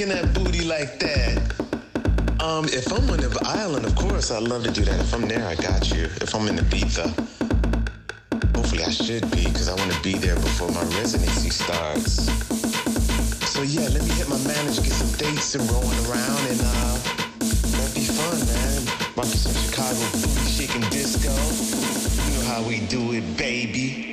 That 0.08 0.34
booty 0.34 0.64
like 0.64 0.98
that. 1.02 1.38
Um, 2.40 2.64
if 2.72 2.90
I'm 2.90 3.10
on 3.10 3.18
the 3.18 3.42
island, 3.44 3.86
of 3.86 3.94
course, 3.96 4.32
I'd 4.32 4.44
love 4.44 4.64
to 4.64 4.72
do 4.72 4.86
that. 4.86 4.98
If 4.98 5.14
I'm 5.14 5.28
there, 5.28 5.46
I 5.46 5.56
got 5.56 5.92
you. 5.92 6.06
If 6.24 6.34
I'm 6.34 6.48
in 6.48 6.56
Ibiza, 6.56 7.12
hopefully 8.56 8.86
I 8.86 8.92
should 8.92 9.30
be, 9.32 9.44
because 9.44 9.68
I 9.68 9.76
want 9.76 9.92
to 9.92 10.02
be 10.02 10.14
there 10.14 10.36
before 10.36 10.72
my 10.72 10.84
residency 10.96 11.50
starts. 11.50 12.32
So 13.52 13.62
yeah, 13.64 13.90
let 13.90 14.02
me 14.04 14.12
hit 14.16 14.30
my 14.30 14.40
manager, 14.48 14.82
get 14.82 14.94
some 14.94 15.12
dates 15.20 15.56
and 15.56 15.70
rolling 15.70 16.00
around, 16.08 16.48
and 16.48 16.62
uh, 16.64 16.98
that'd 17.76 17.94
be 17.94 18.08
fun, 18.08 18.40
man. 18.56 18.80
Rock 19.18 19.26
some 19.28 19.52
Chicago 19.52 20.00
booty 20.16 20.48
shaking 20.48 20.88
disco. 20.96 21.28
You 21.28 22.40
know 22.40 22.46
how 22.48 22.64
we 22.64 22.80
do 22.88 23.12
it, 23.12 23.36
baby. 23.36 24.09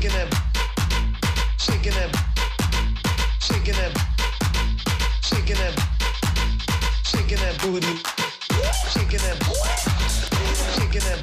shaking 0.00 0.20
it, 0.20 0.32
shaking 1.58 1.92
it, 1.92 2.16
shaking 3.40 3.74
it, 3.74 3.92
shaking 5.20 5.56
it, 5.56 5.74
shaking 7.02 7.38
that 7.38 7.58
booty, 7.60 7.98
shaking 8.94 9.24
it, 9.26 9.42
shaking 10.70 11.02
it, 11.02 11.18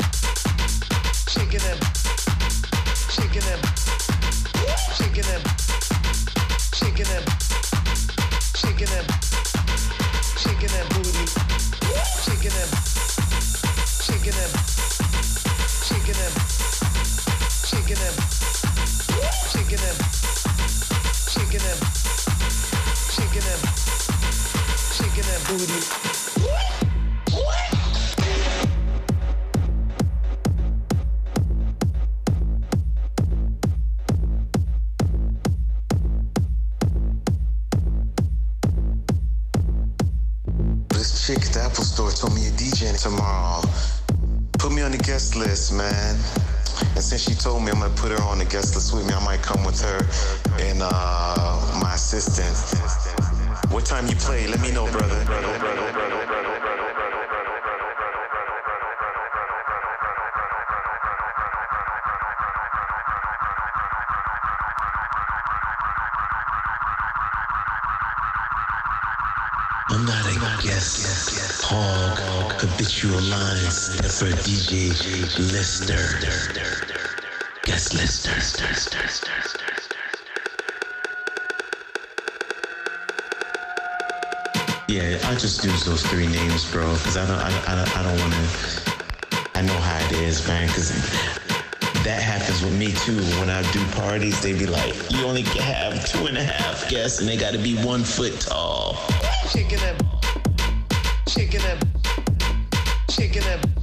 shaking 1.32 1.64
it, 1.64 1.80
shaking 3.16 3.48
it, 3.48 3.64
shaking 5.00 5.30
it, 5.32 5.42
shaking 6.76 7.08
it, 7.08 7.24
shaking 8.60 8.92
it, 8.92 9.06
shaking 10.36 10.74
that 10.76 10.86
booty, 10.92 11.26
shaking 12.26 12.58
it, 12.60 12.70
shaking 14.04 14.36
it, 14.36 14.52
shaking 15.88 16.20
it, 16.20 16.34
shaking 17.66 18.02
it. 18.04 18.35
Shaking 21.56 23.42
chick 41.26 41.40
at 41.40 41.54
the 41.54 41.62
Apple 41.64 41.84
store 41.84 42.12
told 42.12 42.36
me 42.36 42.44
you're 42.44 42.52
tomorrow. 42.98 43.62
Put 44.60 44.72
me 44.74 44.82
on 44.82 44.92
the 44.92 44.98
guest 44.98 45.36
list, 45.36 45.74
man. 45.74 46.45
And 46.96 47.04
since 47.04 47.24
she 47.24 47.36
told 47.36 47.62
me 47.62 47.72
I'm 47.72 47.80
gonna 47.80 47.94
put 47.94 48.12
her 48.12 48.24
on 48.24 48.38
the 48.38 48.46
guest 48.46 48.74
list 48.74 48.94
with 48.94 49.06
me, 49.06 49.14
I 49.14 49.24
might 49.24 49.42
come 49.42 49.66
with 49.66 49.82
her 49.82 50.00
and 50.64 50.80
uh, 50.82 51.80
my 51.82 51.94
assistant. 51.94 52.56
What 53.70 53.86
time 53.86 54.08
you 54.08 54.16
play? 54.16 54.48
Let 54.48 54.62
me 54.62 54.72
know, 54.72 54.90
brother. 54.90 55.26
I'm 69.90 70.06
not 70.06 70.26
a 70.26 70.64
guest 70.64 71.62
hog, 71.62 72.54
habitual 72.62 73.22
line 73.22 73.72
stepper 73.72 74.32
DJ 74.44 74.92
lister. 75.52 76.75
Yeah, 84.88 85.18
I 85.24 85.36
just 85.36 85.64
use 85.64 85.84
those 85.84 86.06
three 86.06 86.28
names, 86.28 86.70
bro, 86.72 86.94
because 86.94 87.18
I 87.18 87.26
don't, 87.26 87.40
I, 87.40 87.50
I, 87.68 88.00
I 88.00 88.04
don't 88.04 88.20
want 88.20 88.34
to. 88.34 89.50
I 89.56 89.62
know 89.62 89.74
how 89.74 90.06
it 90.06 90.12
is, 90.14 90.48
man, 90.48 90.68
because 90.68 90.90
that 92.04 92.22
happens 92.22 92.62
with 92.62 92.78
me 92.78 92.92
too. 92.92 93.18
When 93.40 93.50
I 93.50 93.70
do 93.72 93.84
parties, 94.00 94.42
they 94.42 94.54
be 94.54 94.68
like, 94.68 94.94
"You 95.12 95.26
only 95.26 95.42
have 95.42 96.06
two 96.06 96.28
and 96.28 96.38
a 96.38 96.44
half 96.44 96.90
guests, 96.90 97.20
and 97.20 97.28
they 97.28 97.36
got 97.36 97.54
to 97.54 97.58
be 97.58 97.76
one 97.84 98.04
foot 98.04 98.40
tall." 98.40 98.96
Shaking 99.50 99.80
that, 99.80 99.96
shaking 101.28 101.62
that, 101.62 101.84
shaking 103.10 103.42
that, 103.42 103.75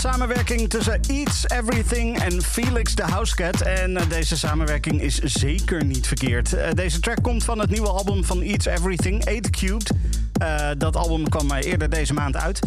samenwerking 0.00 0.68
tussen 0.68 1.00
Eats 1.08 1.48
Everything 1.48 2.18
en 2.18 2.42
Felix 2.42 2.94
de 2.94 3.02
Housecat. 3.02 3.60
En 3.60 3.96
eh, 3.96 4.08
deze 4.08 4.36
samenwerking 4.36 5.00
is 5.00 5.18
zeker 5.18 5.84
niet 5.84 6.06
verkeerd. 6.06 6.52
Eh, 6.52 6.70
deze 6.74 7.00
track 7.00 7.22
komt 7.22 7.44
van 7.44 7.58
het 7.58 7.70
nieuwe 7.70 7.88
album 7.88 8.24
van 8.24 8.40
Eats 8.40 8.66
Everything, 8.66 9.24
8 9.26 9.50
Cubed. 9.50 9.90
Eh, 10.32 10.70
dat 10.78 10.96
album 10.96 11.28
kwam 11.28 11.52
eerder 11.52 11.90
deze 11.90 12.14
maand 12.14 12.36
uit. 12.36 12.60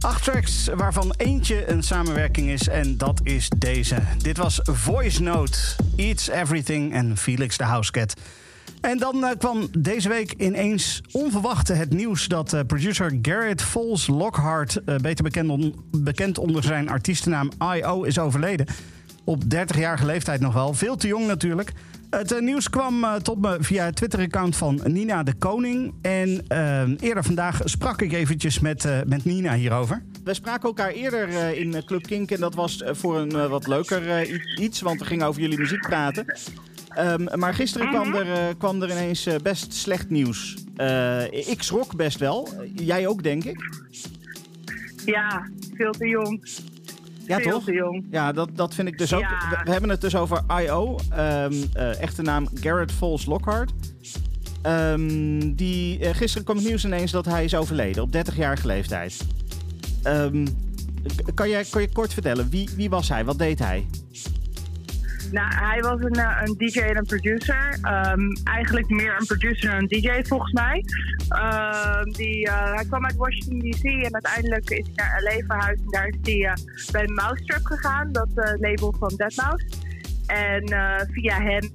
Acht 0.00 0.24
tracks, 0.24 0.68
waarvan 0.74 1.14
eentje 1.16 1.70
een 1.70 1.82
samenwerking 1.82 2.48
is. 2.48 2.68
En 2.68 2.96
dat 2.96 3.20
is 3.22 3.48
deze. 3.56 3.96
Dit 4.18 4.36
was 4.36 4.60
Voice 4.62 5.22
Note, 5.22 5.58
Eats 5.96 6.28
Everything 6.28 6.92
en 6.92 7.16
Felix 7.16 7.56
de 7.56 7.64
Housecat. 7.64 8.14
En 8.80 8.98
dan 8.98 9.24
eh, 9.24 9.30
kwam 9.38 9.68
deze 9.78 10.08
week 10.08 10.34
ineens 10.38 11.02
onverwacht 11.12 11.68
het 11.68 11.92
nieuws 11.92 12.28
dat 12.28 12.52
eh, 12.52 12.60
producer 12.66 13.18
Garrett 13.22 13.62
Foles 13.62 14.06
Lockhart, 14.06 14.84
eh, 14.84 14.96
beter 14.96 15.24
bekend, 15.24 15.74
bekend 15.90 16.38
onder 16.38 16.62
zijn 16.62 16.88
artiestennaam 16.88 17.50
I.O., 17.74 18.02
is 18.02 18.18
overleden. 18.18 18.66
Op 19.24 19.42
30-jarige 19.42 20.06
leeftijd 20.06 20.40
nog 20.40 20.54
wel. 20.54 20.74
Veel 20.74 20.96
te 20.96 21.06
jong 21.06 21.26
natuurlijk. 21.26 21.72
Het 22.10 22.40
nieuws 22.40 22.70
kwam 22.70 23.06
tot 23.22 23.40
me 23.40 23.56
via 23.60 23.84
het 23.84 23.96
Twitter-account 23.96 24.56
van 24.56 24.80
Nina 24.84 25.22
de 25.22 25.34
Koning. 25.34 25.94
En 26.02 26.44
eerder 27.00 27.24
vandaag 27.24 27.60
sprak 27.64 28.02
ik 28.02 28.12
eventjes 28.12 28.58
met, 28.58 28.88
met 29.06 29.24
Nina 29.24 29.54
hierover. 29.54 30.02
We 30.24 30.34
spraken 30.34 30.68
elkaar 30.68 30.90
eerder 30.90 31.56
in 31.56 31.84
Club 31.84 32.02
Kink. 32.02 32.30
En 32.30 32.40
dat 32.40 32.54
was 32.54 32.82
voor 32.86 33.18
een 33.18 33.48
wat 33.48 33.66
leuker 33.66 34.28
iets, 34.58 34.80
want 34.80 34.98
we 34.98 35.04
gingen 35.04 35.26
over 35.26 35.40
jullie 35.40 35.58
muziek 35.58 35.80
praten. 35.80 36.24
Ehm, 36.90 37.38
maar 37.38 37.54
gisteren 37.54 37.88
kwam, 37.88 38.14
er, 38.14 38.32
eh, 38.32 38.54
kwam 38.58 38.82
er 38.82 38.90
ineens 38.90 39.26
eh, 39.26 39.34
best 39.42 39.74
slecht 39.74 40.10
nieuws. 40.10 40.56
Eh, 40.76 41.24
ik 41.32 41.62
schrok 41.62 41.96
best 41.96 42.18
wel. 42.18 42.48
Jij 42.74 43.06
ook, 43.06 43.22
denk 43.22 43.44
ik. 43.44 43.74
Ja, 45.04 45.48
veel 45.74 45.92
te 45.92 46.06
jong. 46.06 46.48
Ja, 47.26 47.38
veel 47.38 47.52
toch? 47.52 47.64
te 47.64 47.72
jong. 47.72 48.04
Ja, 48.10 48.32
dat, 48.32 48.48
dat 48.54 48.74
vind 48.74 48.88
ik 48.88 48.98
dus 48.98 49.14
ook. 49.14 49.20
Ja. 49.20 49.62
We, 49.64 49.70
hebben 49.70 49.90
het 49.90 50.00
dus 50.00 50.16
over 50.16 50.42
I.O. 50.62 50.98
ehm, 51.10 51.52
eh, 51.72 52.00
echte 52.00 52.22
naam 52.22 52.48
Garrett 52.54 52.92
Foles 52.92 53.26
Lockhart. 53.26 53.72
Ehm, 54.62 55.54
die, 55.54 56.14
gisteren 56.14 56.44
kwam 56.44 56.56
het 56.56 56.66
nieuws 56.66 56.84
ineens 56.84 57.10
dat 57.10 57.24
hij 57.24 57.44
is 57.44 57.54
overleden 57.54 58.02
op 58.02 58.12
30-jarige 58.12 58.66
leeftijd. 58.66 59.26
Kan, 61.34 61.48
jij, 61.48 61.64
kan 61.70 61.82
je 61.82 61.92
kort 61.92 62.12
vertellen, 62.12 62.50
wie, 62.50 62.68
wie 62.76 62.90
was 62.90 63.08
hij? 63.08 63.24
Wat 63.24 63.38
deed 63.38 63.58
hij? 63.58 63.86
Nou, 65.32 65.54
hij 65.54 65.80
was 65.80 66.00
een, 66.00 66.14
eh, 66.14 66.42
een 66.44 66.54
DJ 66.56 66.78
en 66.78 66.96
een 66.96 67.04
producer. 67.04 67.78
Ehm, 67.82 68.20
eigenlijk 68.44 68.88
meer 68.88 69.16
een 69.18 69.26
producer 69.26 69.70
dan 69.70 69.78
een 69.78 69.88
DJ 69.88 70.22
volgens 70.22 70.52
mij. 70.52 70.84
Ehm, 71.28 72.10
die, 72.10 72.46
eh, 72.46 72.74
hij 72.74 72.84
kwam 72.84 73.04
uit 73.04 73.16
Washington 73.16 73.58
DC 73.58 73.84
en 73.84 74.14
uiteindelijk 74.14 74.70
is 74.70 74.86
hij 74.94 75.06
naar 75.06 75.22
LA 75.22 75.44
verhuisd. 75.46 75.80
En 75.80 75.90
daar 75.90 76.06
is 76.06 76.16
hij 76.22 76.44
eh, 76.44 76.92
bij 76.92 77.06
Mousetrap 77.06 77.64
gegaan, 77.64 78.12
dat 78.12 78.28
label 78.34 78.94
van 78.98 79.12
Deadmau5. 79.16 79.88
En 80.26 80.64
via 81.12 81.40
hem 81.40 81.70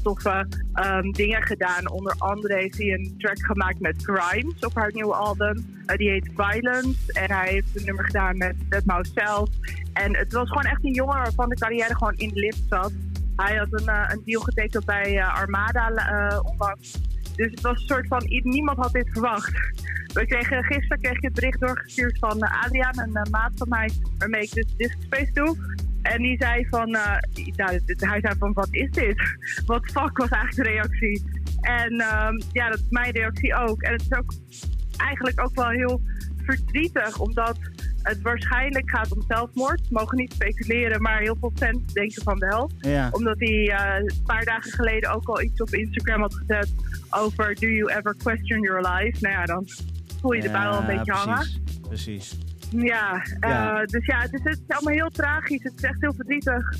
toffe 0.00 0.46
ehm, 0.72 1.10
dingen 1.10 1.42
gedaan. 1.42 1.90
Onder 1.90 2.14
andere 2.18 2.54
heeft 2.54 2.78
hij 2.78 2.92
een 2.92 3.14
track 3.18 3.44
gemaakt 3.44 3.80
met 3.80 4.02
Grimes 4.02 4.60
op 4.60 4.74
haar 4.74 4.90
nieuwe 4.92 5.14
album. 5.14 5.82
Eh, 5.86 5.96
die 5.96 6.10
heet 6.10 6.30
Violence. 6.36 7.12
En 7.12 7.30
hij 7.30 7.48
heeft 7.48 7.78
een 7.78 7.84
nummer 7.84 8.04
gedaan 8.04 8.36
met 8.36 8.54
Deadmau5 8.68 9.12
zelf. 9.14 9.48
En 9.92 10.16
het 10.16 10.32
was 10.32 10.48
gewoon 10.48 10.64
echt 10.64 10.84
een 10.84 10.94
jongen 10.94 11.16
waarvan 11.16 11.48
de 11.48 11.56
carrière 11.56 11.94
gewoon 11.94 12.16
in 12.16 12.28
de 12.28 12.40
lift 12.40 12.62
zat. 12.68 12.92
Hij 13.36 13.56
had 13.56 13.68
een, 13.70 13.88
eh, 13.88 14.08
een 14.08 14.22
deal 14.24 14.42
getekend 14.42 14.84
bij 14.84 15.18
eh, 15.18 15.34
Armada 15.34 15.88
eh, 15.88 16.38
onlangs. 16.44 17.00
Dus 17.36 17.50
het 17.50 17.60
was 17.60 17.80
een 17.80 17.86
soort 17.86 18.06
van, 18.08 18.22
niemand 18.42 18.78
had 18.78 18.92
dit 18.92 19.08
verwacht. 19.12 19.52
We 20.12 20.26
kregen, 20.26 20.64
gisteren 20.64 21.00
kreeg 21.00 21.16
ik 21.16 21.22
het 21.22 21.32
bericht 21.32 21.60
doorgestuurd 21.60 22.18
van 22.18 22.40
eh, 22.40 22.64
Adriaan, 22.64 22.98
een 22.98 23.16
eh, 23.16 23.30
maat 23.30 23.52
van 23.54 23.68
mij, 23.68 23.90
waarmee 24.18 24.42
ik 24.42 24.52
dus 24.52 24.76
Disc 24.76 24.96
Space 25.00 25.32
doe. 25.32 25.56
En 26.02 26.22
die 26.22 26.36
zei 26.38 26.66
van, 26.70 26.94
eh, 26.94 27.16
nou, 27.56 27.80
hij 27.96 28.20
zei 28.20 28.34
van, 28.38 28.52
wat 28.52 28.68
is 28.70 28.90
dit? 28.90 29.22
Wat 29.66 29.90
fuck 29.90 30.18
was 30.18 30.28
eigenlijk 30.28 30.54
de 30.56 30.62
reactie? 30.74 31.24
En 31.60 32.00
ehm, 32.00 32.40
ja, 32.52 32.68
dat 32.68 32.78
is 32.78 32.86
mijn 32.90 33.12
reactie 33.12 33.54
ook. 33.54 33.82
En 33.82 33.92
het 33.92 34.00
is 34.00 34.18
ook 34.18 34.32
eigenlijk 34.96 35.40
ook 35.40 35.54
wel 35.54 35.68
heel 35.68 36.00
verdrietig, 36.36 37.18
omdat 37.18 37.58
het 38.02 38.22
waarschijnlijk 38.22 38.90
gaat 38.90 39.12
om 39.12 39.22
zelfmoord. 39.28 39.80
We 39.80 39.86
mogen 39.90 40.16
niet 40.18 40.32
speculeren, 40.32 41.02
maar 41.02 41.20
heel 41.20 41.36
veel 41.40 41.52
fans 41.54 41.92
denken 41.92 42.22
van 42.22 42.38
wel 42.38 42.70
Ja. 42.78 43.08
omdat 43.12 43.38
hij 43.38 43.68
eh, 43.70 43.94
een 43.98 44.22
paar 44.26 44.44
dagen 44.44 44.70
geleden 44.72 45.12
ook 45.14 45.28
al 45.28 45.42
iets 45.42 45.60
op 45.60 45.70
Instagram 45.74 46.20
had 46.20 46.34
gezet 46.34 46.74
over 47.10 47.54
Do 47.54 47.66
you 47.68 47.92
ever 47.92 48.16
question 48.16 48.60
your 48.60 48.80
life? 48.80 49.16
Nou 49.20 49.34
ja, 49.34 49.44
dan 49.44 49.64
voel 50.20 50.32
je 50.32 50.42
de 50.42 50.50
bui 50.50 50.68
al 50.68 50.80
een 50.80 50.96
beetje 50.96 51.12
hangen. 51.12 51.46
precies. 51.80 52.38
Ja, 52.76 53.22
eh, 53.40 53.50
Ja. 53.50 53.84
dus 53.84 54.06
ja, 54.06 54.20
het 54.20 54.32
is, 54.32 54.40
het 54.44 54.60
is 54.68 54.76
allemaal 54.76 54.94
heel 54.94 55.10
tragisch. 55.10 55.62
Het 55.62 55.72
is 55.76 55.82
echt 55.82 56.00
heel 56.00 56.14
verdrietig. 56.14 56.74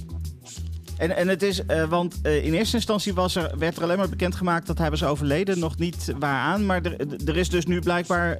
En, 0.99 1.17
en 1.17 1.29
het 1.29 1.43
is, 1.43 1.67
eh, 1.67 1.85
want 1.85 2.21
eh, 2.23 2.45
in 2.45 2.53
eerste 2.53 2.77
instantie 2.77 3.15
was 3.15 3.37
er, 3.37 3.59
werd 3.59 3.77
er 3.77 3.83
alleen 3.83 3.99
maar 3.99 4.09
bekendgemaakt 4.09 4.67
dat 4.67 4.79
hij 4.79 4.91
was 4.91 5.05
overleden. 5.05 5.59
Nog 5.59 5.79
niet 5.79 6.13
waaraan, 6.19 6.67
maar 6.67 6.83
er, 6.83 6.97
er 7.27 7.37
is 7.37 7.49
dus 7.49 7.67
nu 7.67 7.81
blijkbaar... 7.81 8.39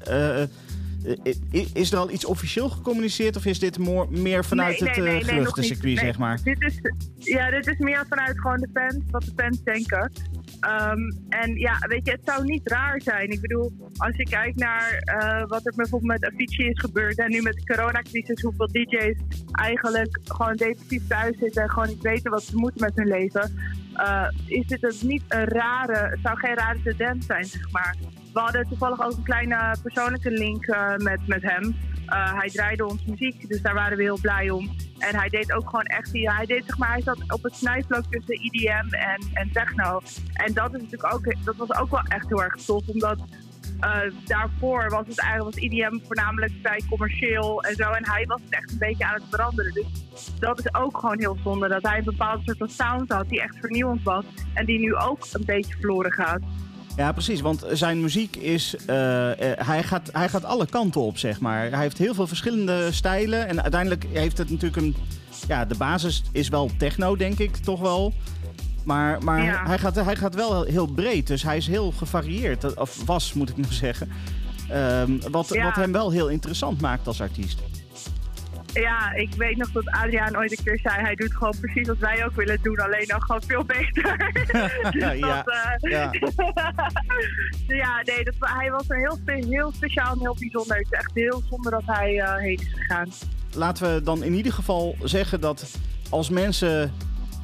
eh, 1.05 1.35
eh, 1.53 1.67
is 1.73 1.93
er 1.93 1.99
al 1.99 2.11
iets 2.11 2.25
officieel 2.25 2.69
gecommuniceerd 2.69 3.37
of 3.37 3.45
is 3.45 3.59
dit 3.59 3.79
meer 4.11 4.45
vanuit 4.45 4.81
Nee, 4.81 4.89
het 4.89 4.99
nee, 4.99 5.07
eh, 5.07 5.13
nee, 5.13 5.13
nee, 5.13 5.23
nog 5.23 5.29
geruchtencircuit, 5.29 5.99
zeg 5.99 6.19
maar? 6.19 6.39
Dit 6.43 6.63
is, 6.63 6.81
ja, 7.19 7.51
dit 7.51 7.67
is 7.67 7.79
meer 7.79 8.07
vanuit 8.09 8.41
gewoon 8.41 8.61
de 8.61 8.69
fans, 8.73 9.05
wat 9.11 9.23
de 9.23 9.33
fans 9.37 9.63
denken. 9.63 10.13
Ehm, 10.61 11.11
en 11.29 11.55
ja, 11.55 11.79
weet 11.79 12.07
je, 12.07 12.13
het 12.13 12.21
zou 12.25 12.45
niet 12.45 12.69
raar 12.69 13.01
zijn. 13.01 13.31
Ik 13.31 13.41
bedoel, 13.41 13.73
als 13.97 14.17
je 14.17 14.25
kijkt 14.25 14.59
naar 14.59 15.03
eh, 15.05 15.49
wat 15.49 15.67
er 15.67 15.73
bijvoorbeeld 15.77 16.21
met 16.21 16.33
Avicii 16.33 16.69
is 16.69 16.81
gebeurd 16.81 17.19
en 17.19 17.31
nu 17.31 17.43
met 17.43 17.55
de 17.55 17.75
coronacrisis, 17.75 18.43
hoeveel 18.43 18.67
DJ's 18.67 19.21
eigenlijk 19.53 20.19
gewoon 20.25 20.57
depressief 20.57 21.07
thuis 21.07 21.39
zitten 21.39 21.63
en 21.63 21.71
gewoon 21.71 21.89
niet 21.89 22.03
weten 22.03 22.31
wat 22.31 22.43
ze 22.43 22.57
moeten 22.57 22.81
met 22.81 22.97
hun 22.97 23.09
leven, 23.09 23.57
eh, 23.95 24.29
is 24.47 24.67
dit 24.67 24.81
dus 24.81 25.03
niet 25.03 25.23
een 25.29 25.45
rare, 25.45 26.09
het 26.09 26.19
zou 26.23 26.39
geen 26.39 26.55
rare 26.55 26.83
tendens 26.83 27.27
zijn, 27.27 27.45
zeg 27.45 27.71
maar. 27.71 27.97
We 28.33 28.41
hadden 28.41 28.69
toevallig 28.69 29.05
ook 29.05 29.17
een 29.17 29.23
kleine 29.23 29.77
persoonlijke 29.83 30.31
link 30.31 30.67
eh, 30.67 30.97
met, 30.97 31.27
met 31.27 31.43
hem. 31.43 31.77
Eh, 32.07 32.39
hij 32.39 32.49
draaide 32.49 32.87
ons 32.87 33.05
muziek, 33.05 33.49
dus 33.49 33.63
daar 33.63 33.75
waren 33.75 33.97
we 33.97 34.03
heel 34.03 34.21
blij 34.21 34.51
om. 34.51 34.71
En 34.99 35.17
hij 35.17 35.29
deed 35.29 35.53
ook 35.53 35.69
gewoon 35.69 35.85
echt, 35.85 36.11
hij 36.13 36.47
deed 36.47 36.65
zeg 36.67 36.79
maar, 36.79 36.93
hij 36.93 37.03
zat 37.03 37.33
op 37.33 37.43
het 37.43 37.57
snijvlak 37.57 38.05
tussen 38.11 38.35
EDM 38.35 38.95
en, 38.95 39.23
en 39.33 39.51
techno. 39.53 40.01
En 40.33 40.53
dat 40.53 40.75
is 40.75 40.81
natuurlijk 40.83 41.15
ook, 41.15 41.45
dat 41.45 41.57
was 41.57 41.75
ook 41.75 41.91
wel 41.91 42.03
echt 42.09 42.29
heel 42.29 42.43
erg 42.43 42.55
tof, 42.55 42.89
omdat 42.89 43.19
eh, 43.83 44.01
daarvoor 44.25 44.91
was 44.91 45.07
het 45.07 45.21
eigenlijk 45.21 45.55
was 45.55 45.65
EDM 45.65 45.99
voornamelijk 46.07 46.53
vrij 46.63 46.83
commercieel 46.89 47.63
en 47.63 47.75
zo. 47.75 47.91
En 47.91 48.07
hij 48.09 48.25
was 48.27 48.41
het 48.45 48.55
echt 48.55 48.71
een 48.71 48.79
beetje 48.79 49.05
aan 49.05 49.15
het 49.15 49.25
veranderen. 49.31 49.73
Dus 49.73 49.87
dat 50.39 50.59
is 50.59 50.75
ook 50.75 50.99
gewoon 50.99 51.19
heel 51.19 51.37
zonde, 51.45 51.69
dat 51.69 51.83
hij 51.83 51.99
een 51.99 52.05
bepaalde 52.05 52.43
soort 52.45 52.59
van 52.59 52.69
sound 52.69 53.13
had 53.13 53.29
die 53.29 53.43
echt 53.43 53.57
vernieuwend 53.61 54.03
was. 54.03 54.25
En 54.55 54.67
die 54.67 54.79
nu 54.79 54.97
ook 54.97 55.27
een 55.33 55.45
beetje 55.45 55.75
verloren 55.75 56.13
gaat. 56.13 56.41
Ja, 56.97 57.13
precies. 57.13 57.41
Want 57.41 57.65
zijn 57.73 58.01
muziek 58.01 58.37
is. 58.37 58.77
eh, 58.87 59.31
eh, 59.53 59.67
hij, 59.67 59.83
gaat, 59.83 60.09
hij 60.13 60.29
gaat 60.29 60.45
alle 60.45 60.67
kanten 60.67 61.01
op, 61.01 61.19
zeg 61.19 61.41
maar. 61.41 61.71
Hij 61.71 61.81
heeft 61.81 61.99
heel 61.99 62.15
veel 62.15 62.27
verschillende 62.27 62.93
stijlen. 62.93 63.49
En 63.49 63.63
uiteindelijk 63.63 64.07
heeft 64.13 64.39
het 64.39 64.51
natuurlijk 64.51 64.83
een. 64.83 64.97
Ja, 65.49 65.65
de 65.65 65.75
basis 65.75 66.23
is 66.33 66.49
wel 66.49 66.71
techno, 66.79 67.17
denk 67.17 67.39
ik, 67.39 67.57
toch 67.57 67.81
wel. 67.81 68.13
Maar, 68.85 69.25
maar 69.25 69.43
Ja. 69.45 69.67
hij, 69.67 69.79
gaat, 69.79 69.95
hij 69.95 70.17
gaat 70.17 70.35
wel 70.35 70.63
heel 70.63 70.87
breed. 70.87 71.27
Dus 71.27 71.43
hij 71.43 71.57
is 71.57 71.67
heel 71.67 71.91
gevarieerd. 71.97 72.75
Of 72.77 73.03
was, 73.07 73.33
moet 73.33 73.49
ik 73.49 73.57
nog 73.57 73.73
zeggen. 73.73 74.09
Ehm, 74.69 75.13
wat, 75.31 75.49
Ja. 75.49 75.65
wat 75.65 75.75
hem 75.75 75.93
wel 75.93 76.11
heel 76.11 76.29
interessant 76.29 76.81
maakt 76.81 77.07
als 77.07 77.21
artiest. 77.21 77.59
Ja, 78.73 79.13
ik 79.15 79.35
weet 79.35 79.57
nog 79.57 79.73
dat 79.73 79.91
Adriaan 79.91 80.37
ooit 80.37 80.59
een 80.59 80.65
keer 80.65 80.79
zei: 80.83 81.01
hij 81.01 81.15
doet 81.15 81.35
gewoon 81.35 81.55
precies 81.61 81.87
wat 81.87 81.99
wij 81.99 82.25
ook 82.25 82.35
willen 82.37 82.59
doen, 82.63 82.79
alleen 82.79 83.07
dan 83.07 83.23
gewoon 83.23 83.43
veel 83.47 83.65
beter. 83.65 84.33
dus 84.33 84.51
Ja, 85.03 85.43
dat, 85.43 85.55
eh, 85.81 85.91
ja. 85.91 86.11
ja, 87.83 88.03
nee, 88.05 88.25
dat, 88.25 88.35
hij 88.39 88.71
was 88.71 88.89
een 88.89 88.99
heel, 88.99 89.19
heel 89.49 89.73
speciaal 89.73 90.13
en 90.13 90.21
heel 90.21 90.37
bijzonder. 90.39 90.77
Het 90.77 90.87
is 90.91 90.99
echt 90.99 91.11
heel 91.15 91.43
zonde 91.51 91.71
dat 91.71 91.83
hij 91.87 92.21
eh, 92.21 92.37
heen 92.37 92.59
is 92.59 92.73
gegaan. 92.75 93.09
Laten 93.55 93.95
we 93.95 94.03
dan 94.03 94.23
in 94.23 94.35
ieder 94.35 94.53
geval 94.53 94.97
zeggen 95.03 95.41
dat 95.41 95.79
als 96.11 96.31
mensen 96.31 96.93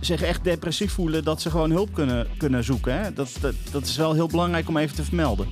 zich 0.00 0.22
echt 0.22 0.44
depressief 0.44 0.92
voelen, 0.92 1.24
dat 1.24 1.42
ze 1.42 1.50
gewoon 1.50 1.70
hulp 1.70 1.94
kunnen, 1.94 2.26
kunnen 2.36 2.64
zoeken. 2.64 3.00
Hè? 3.00 3.12
Dat, 3.12 3.36
dat, 3.40 3.54
dat 3.70 3.84
is 3.84 3.96
wel 3.96 4.14
heel 4.14 4.28
belangrijk 4.28 4.68
om 4.68 4.76
even 4.76 4.96
te 4.96 5.04
vermelden. 5.04 5.48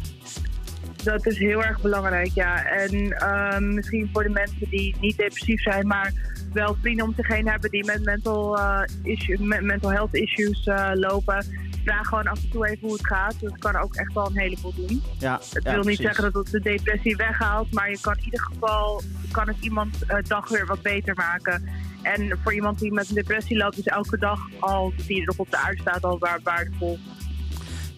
Dat 1.06 1.26
is 1.26 1.38
heel 1.38 1.64
erg 1.64 1.80
belangrijk, 1.80 2.30
ja. 2.34 2.64
En 2.64 3.12
ehm, 3.12 3.74
misschien 3.74 4.10
voor 4.12 4.22
de 4.22 4.28
mensen 4.28 4.68
die 4.70 4.96
niet 5.00 5.16
depressief 5.16 5.62
zijn, 5.62 5.86
maar 5.86 6.12
wel 6.52 6.76
vrienden 6.80 7.04
om 7.06 7.12
zich 7.16 7.28
heen 7.28 7.48
hebben 7.48 7.70
die 7.70 7.84
met 7.84 8.04
mental, 8.04 8.58
eh, 8.58 8.82
issue, 9.02 9.40
met 9.46 9.60
mental 9.62 9.90
health 9.92 10.14
issues 10.14 10.66
eh, 10.66 10.90
lopen. 10.94 11.44
Vraag 11.84 12.06
gewoon 12.08 12.26
af 12.26 12.42
en 12.42 12.50
toe 12.50 12.66
even 12.68 12.78
hoe 12.88 12.92
het 12.96 13.06
gaat. 13.06 13.34
Dat 13.40 13.58
kan 13.58 13.76
ook 13.76 13.94
echt 13.94 14.12
wel 14.12 14.26
een 14.26 14.38
heleboel 14.38 14.74
doen. 14.74 15.02
Ja, 15.18 15.40
Het 15.52 15.64
ja, 15.64 15.72
wil 15.74 15.82
niet 15.82 15.98
zeggen 15.98 16.24
dat 16.24 16.34
het 16.34 16.50
de 16.50 16.60
depressie 16.60 17.16
weghaalt, 17.16 17.72
maar 17.72 17.90
je 17.90 17.98
kan 18.00 18.16
in 18.16 18.24
ieder 18.24 18.40
geval 18.40 19.02
kan 19.30 19.48
het 19.48 19.56
iemand 19.60 20.02
eh, 20.06 20.16
dag 20.26 20.48
weer 20.48 20.66
wat 20.66 20.82
beter 20.82 21.14
maken. 21.14 21.68
En 22.02 22.38
voor 22.42 22.54
iemand 22.54 22.78
die 22.78 22.92
met 22.92 23.08
een 23.08 23.14
depressie 23.14 23.56
loopt, 23.56 23.78
is 23.78 23.86
elke 23.86 24.18
dag 24.18 24.40
al 24.58 24.92
die 25.06 25.20
er 25.20 25.26
nog 25.26 25.38
op 25.38 25.50
de 25.50 25.56
aarde 25.56 25.80
staat 25.80 26.04
al 26.04 26.18
waar- 26.18 26.40
waardevol. 26.42 26.98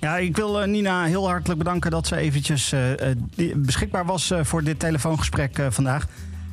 Ja, 0.00 0.16
ik 0.16 0.36
wil 0.36 0.60
eh, 0.60 0.68
Nina 0.68 1.04
heel 1.04 1.28
hartelijk 1.28 1.58
bedanken 1.58 1.90
dat 1.90 2.06
ze 2.06 2.16
eventjes 2.16 2.72
eh, 2.72 3.10
eh, 3.10 3.16
beschikbaar 3.56 4.06
was 4.06 4.32
voor 4.42 4.64
dit 4.64 4.78
telefoongesprek 4.78 5.60
vandaag. 5.68 6.06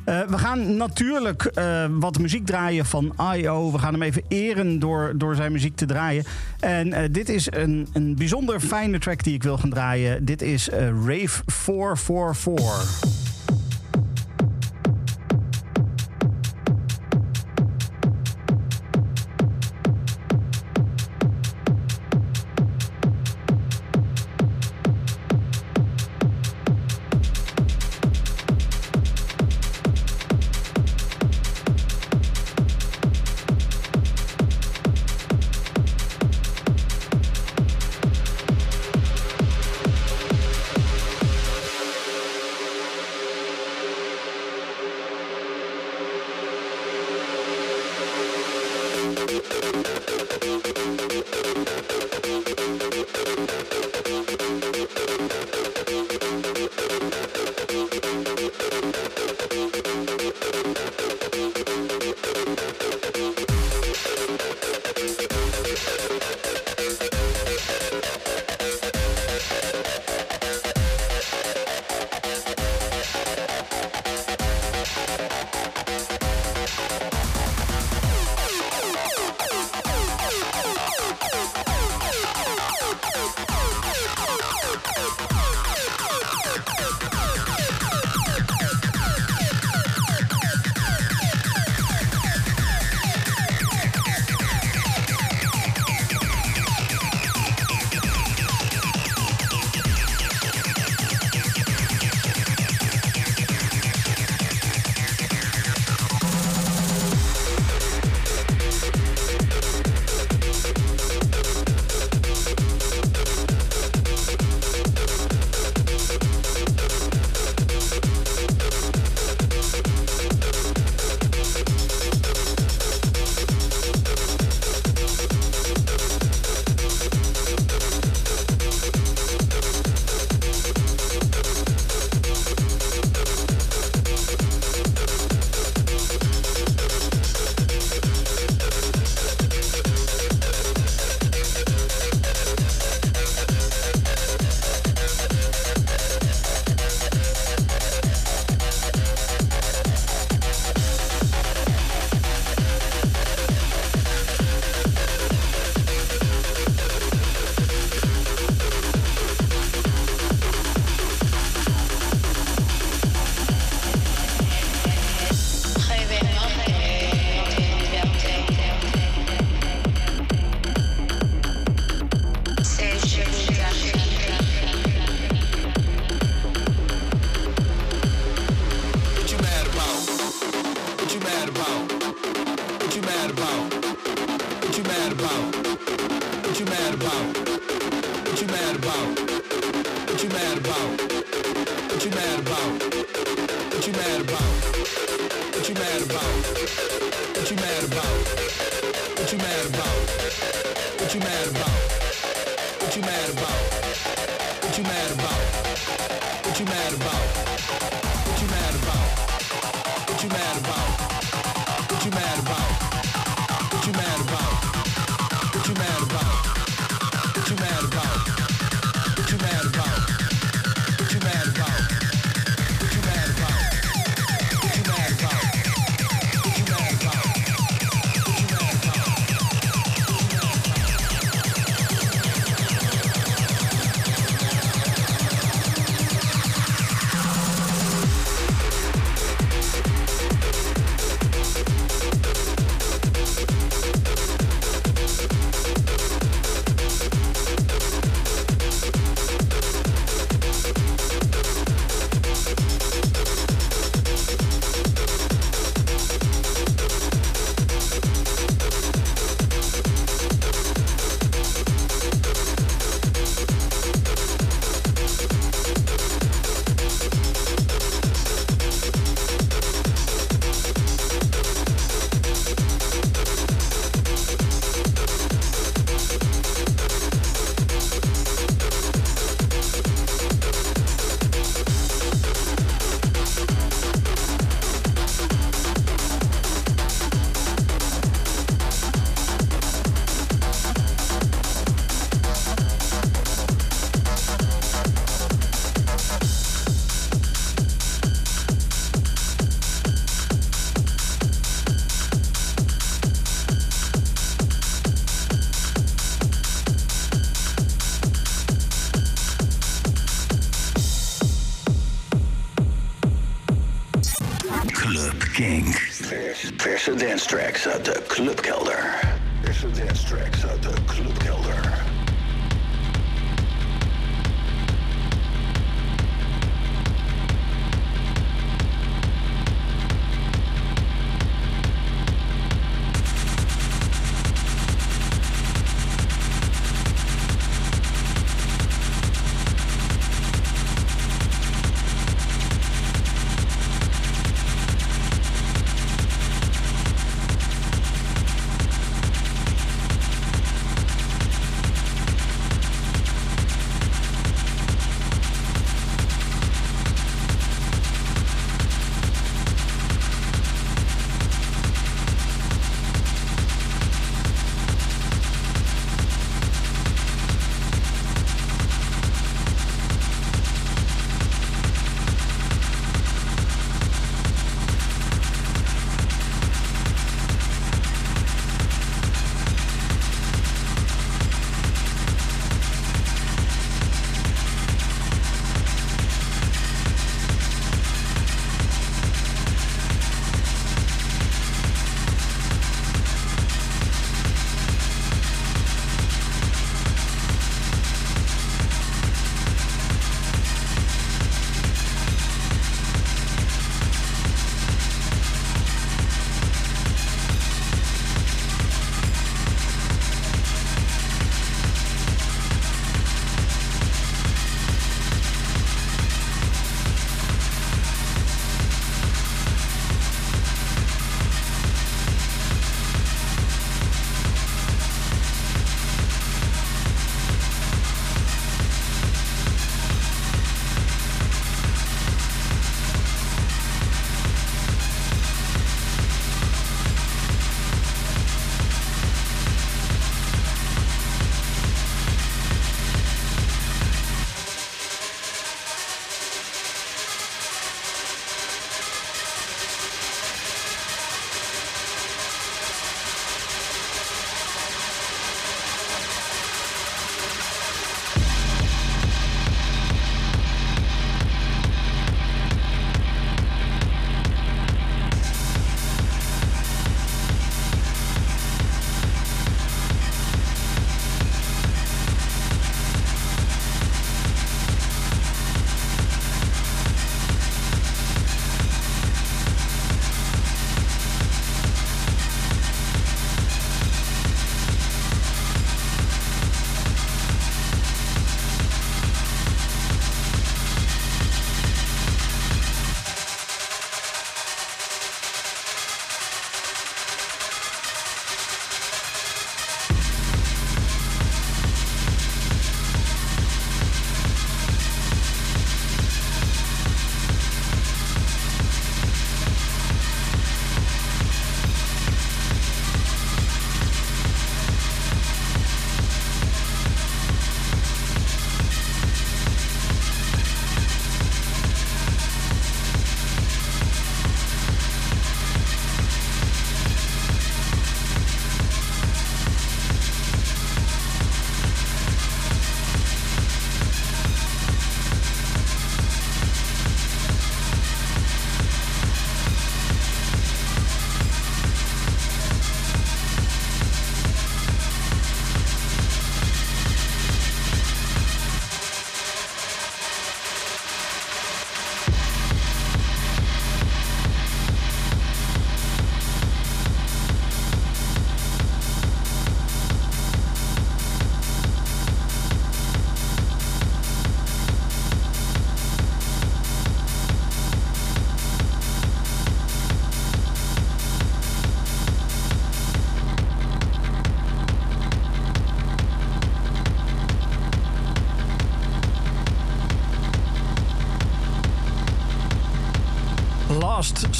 We 0.04 0.38
gaan 0.38 0.76
natuurlijk 0.76 1.52
wat 1.90 2.18
muziek 2.18 2.46
draaien 2.46 2.86
van 2.86 3.14
I.O. 3.34 3.72
We 3.72 3.78
gaan 3.78 3.92
hem 3.92 4.02
even 4.02 4.22
eren 4.28 4.78
door, 4.78 5.12
door 5.16 5.34
zijn 5.34 5.52
muziek 5.52 5.76
te 5.76 5.86
draaien. 5.86 6.24
En 6.60 7.12
dit 7.12 7.28
is 7.28 7.52
een, 7.52 7.88
een 7.92 8.16
bijzonder 8.16 8.60
fijne 8.60 8.98
track 8.98 9.22
die 9.22 9.34
ik 9.34 9.42
wil 9.42 9.58
gaan 9.58 9.70
draaien. 9.70 10.24
Dit 10.24 10.42
is 10.42 10.68
Rave 11.06 11.42
444. 11.46 13.65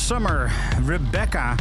Summer, 0.06 0.52
Rebecca. 0.86 1.54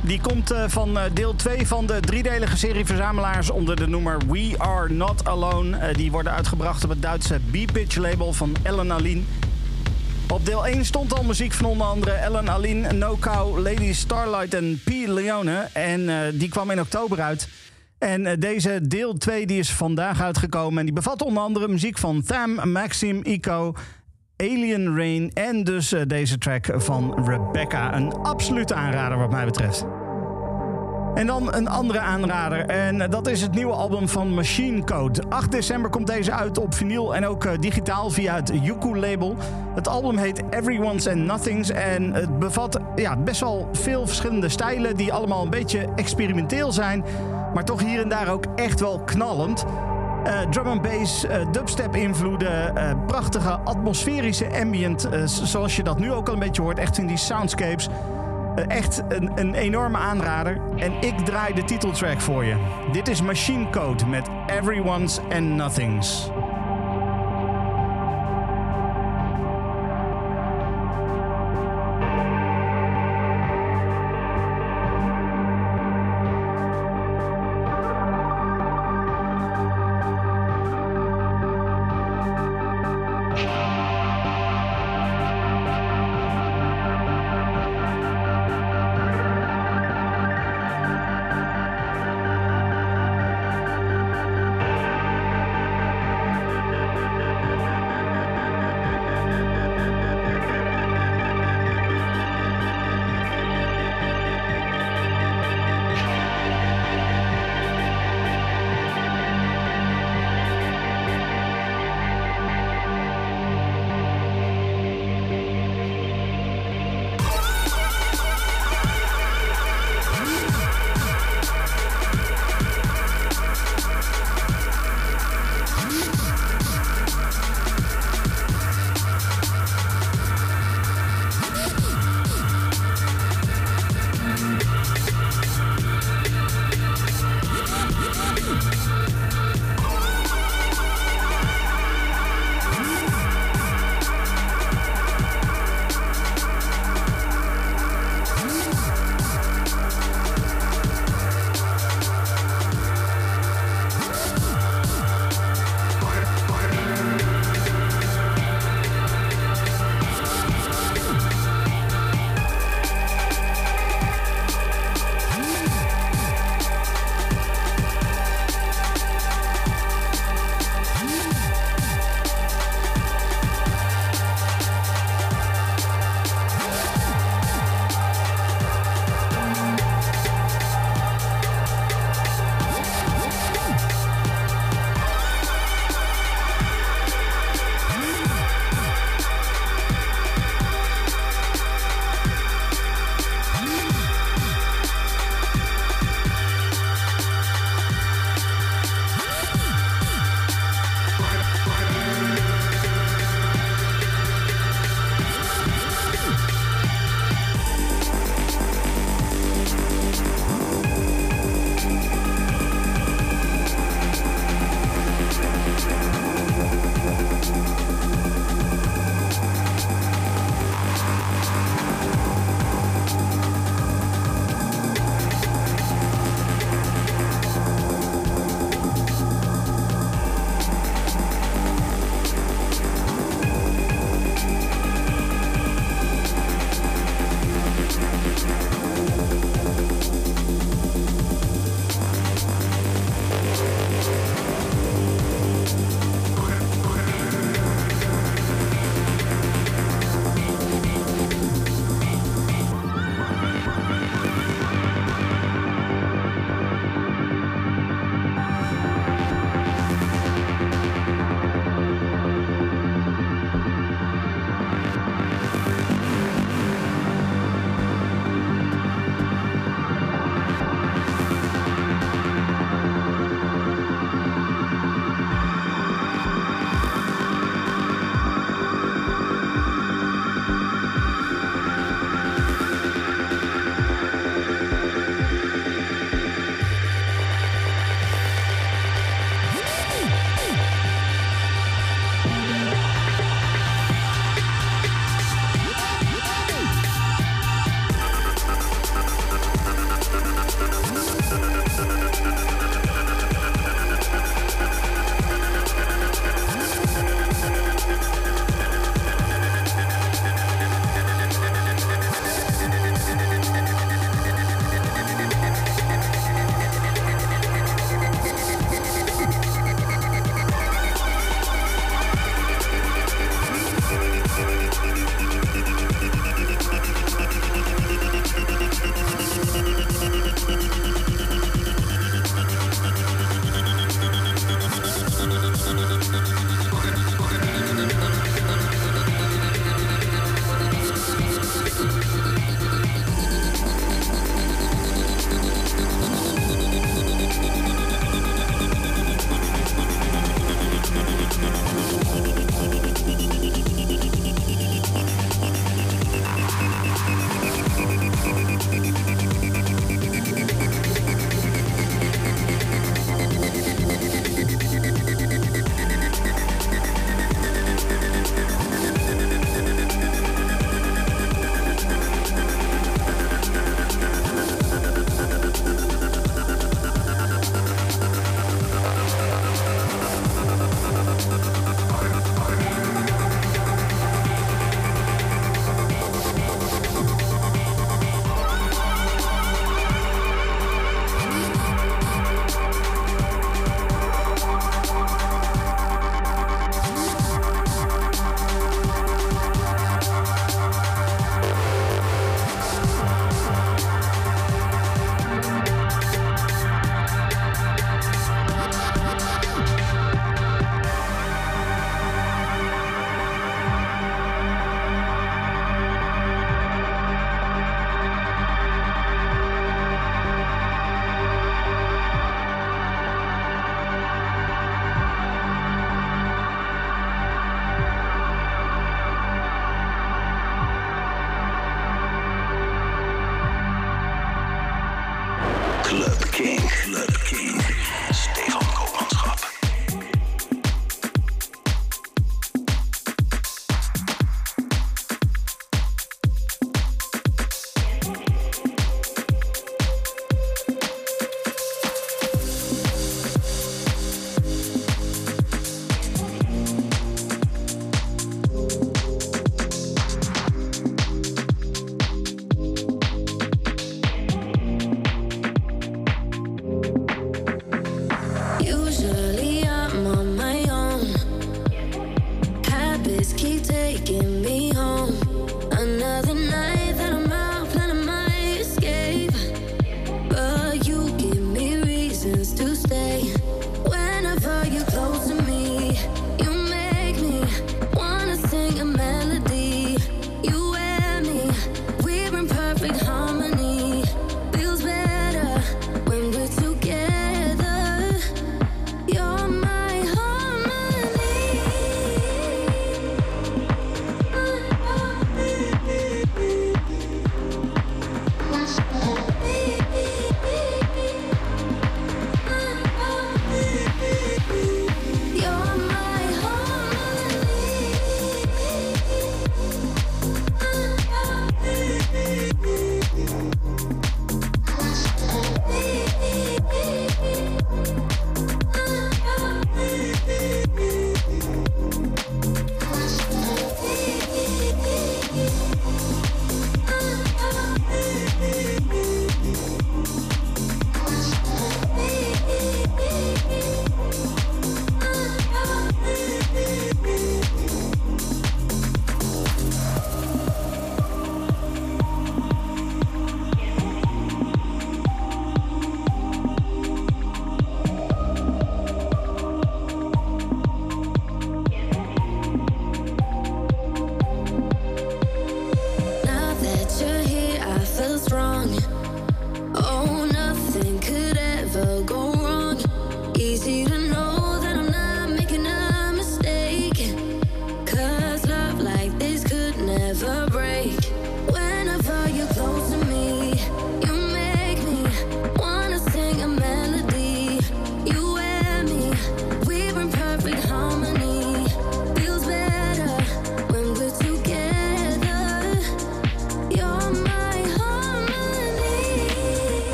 Die 0.00 0.20
komt 0.20 0.50
eh, 0.50 0.64
van 0.68 0.98
eh, 0.98 1.04
deel 1.12 1.34
2 1.34 1.66
van 1.66 1.86
de 1.86 2.00
driedelige 2.00 2.56
serie 2.56 2.86
verzamelaars 2.86 3.50
onder 3.50 3.76
de 3.76 3.86
noemer 3.86 4.18
We 4.28 4.54
Are 4.58 4.92
Not 4.92 5.24
Alone. 5.28 5.76
Eh, 5.76 5.94
die 5.94 6.10
worden 6.10 6.32
uitgebracht 6.32 6.84
op 6.84 6.90
het 6.90 7.02
Duitse 7.02 7.40
B-Pitch 7.50 7.96
label 7.96 8.32
van 8.32 8.56
Ellen 8.62 8.92
Aline. 8.92 9.20
Op 10.28 10.46
deel 10.46 10.66
1 10.66 10.84
stond 10.84 11.14
al 11.14 11.24
muziek 11.24 11.52
van 11.52 11.66
onder 11.66 11.86
andere 11.86 12.10
Ellen 12.10 12.50
Aline, 12.50 12.92
No 12.92 13.16
Cow, 13.20 13.58
Lady 13.58 13.92
Starlight 13.92 14.54
en 14.54 14.80
P. 14.84 14.90
Leone. 15.06 15.68
En 15.72 16.32
die 16.38 16.48
kwam 16.48 16.70
in 16.70 16.80
oktober 16.80 17.20
uit. 17.20 17.48
En 17.98 18.40
deze 18.40 18.80
deel 18.82 19.18
2 19.18 19.46
die 19.46 19.58
is 19.58 19.70
vandaag 19.70 20.20
uitgekomen. 20.20 20.78
En 20.78 20.84
die 20.84 20.94
bevat 20.94 21.22
onder 21.22 21.42
andere 21.42 21.68
muziek 21.68 21.98
van 21.98 22.22
Tham, 22.22 22.70
Maxim, 22.70 23.20
Ico, 23.22 23.74
Alien 24.40 24.96
Rain 24.96 25.30
en 25.34 25.64
dus 25.64 25.92
eh, 25.92 26.00
deze 26.06 26.38
track 26.38 26.66
van 26.74 27.24
Rebecca. 27.26 27.94
Een 27.96 28.12
absolute 28.12 28.74
aanrader 28.74 29.18
wat 29.18 29.30
mij 29.30 29.44
betreft. 29.44 29.84
En 31.14 31.26
dan 31.26 31.54
een 31.54 31.68
andere 31.68 31.98
aanrader. 31.98 32.66
En 32.66 33.10
dat 33.10 33.26
is 33.26 33.42
het 33.42 33.54
nieuwe 33.54 33.72
album 33.72 34.08
van 34.08 34.34
Machine 34.34 34.84
Code. 34.84 35.22
8 35.28 35.50
december 35.50 35.90
komt 35.90 36.06
deze 36.06 36.32
uit 36.32 36.58
op 36.58 36.74
vinyl 36.74 37.14
en 37.14 37.26
ook 37.26 37.44
eh, 37.44 37.58
digitaal 37.58 38.10
via 38.10 38.34
het 38.34 38.52
Yuku 38.62 38.98
label. 38.98 39.36
Het 39.74 39.88
album 39.88 40.16
heet 40.16 40.42
Everyone's 40.50 41.06
and 41.06 41.16
Nothings. 41.16 41.70
En 41.70 42.12
het 42.12 42.38
bevat 42.38 42.80
ja, 42.96 43.16
best 43.16 43.40
wel 43.40 43.68
veel 43.72 44.06
verschillende 44.06 44.48
stijlen 44.48 44.96
die 44.96 45.12
allemaal 45.12 45.42
een 45.42 45.50
beetje 45.50 45.88
experimenteel 45.96 46.72
zijn. 46.72 47.04
Maar 47.54 47.64
toch 47.64 47.80
hier 47.80 48.00
en 48.02 48.08
daar 48.08 48.28
ook 48.28 48.44
echt 48.54 48.80
wel 48.80 49.00
knallend. 49.00 49.64
Eh, 50.24 50.40
drum 50.50 50.66
and 50.66 50.82
bass, 50.82 51.24
eh, 51.24 51.46
dubstep 51.52 51.96
invloeden, 51.96 52.76
eh, 52.76 52.92
prachtige 53.06 53.58
atmosferische 53.64 54.60
ambient, 54.60 55.08
zoals 55.24 55.76
je 55.76 55.82
dat 55.82 55.98
nu 55.98 56.12
ook 56.12 56.26
al 56.26 56.32
een 56.32 56.40
beetje 56.40 56.62
hoort, 56.62 56.78
echt 56.78 56.98
in 56.98 57.06
die 57.06 57.16
soundscapes. 57.16 57.88
Echt 58.68 59.02
een, 59.08 59.32
een 59.34 59.54
enorme 59.54 59.98
aanrader. 59.98 60.60
En 60.76 60.92
ik 61.00 61.18
draai 61.18 61.54
de 61.54 61.64
titeltrack 61.64 62.20
voor 62.20 62.44
je. 62.44 62.56
Dit 62.92 63.08
is 63.08 63.22
Machine 63.22 63.70
Code 63.70 64.06
met 64.06 64.28
Everyone's 64.46 65.20
and 65.32 65.44
Nothings. 65.44 66.30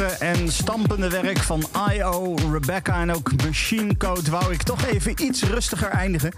En 0.00 0.52
stampende 0.52 1.08
werk 1.08 1.38
van 1.38 1.64
I.O., 1.92 2.34
Rebecca 2.52 3.00
en 3.00 3.12
ook 3.12 3.30
Machine 3.44 3.96
Code 3.96 4.30
wou 4.30 4.52
ik 4.52 4.62
toch 4.62 4.86
even 4.86 5.22
iets 5.22 5.42
rustiger 5.42 5.88
eindigen. 5.88 6.32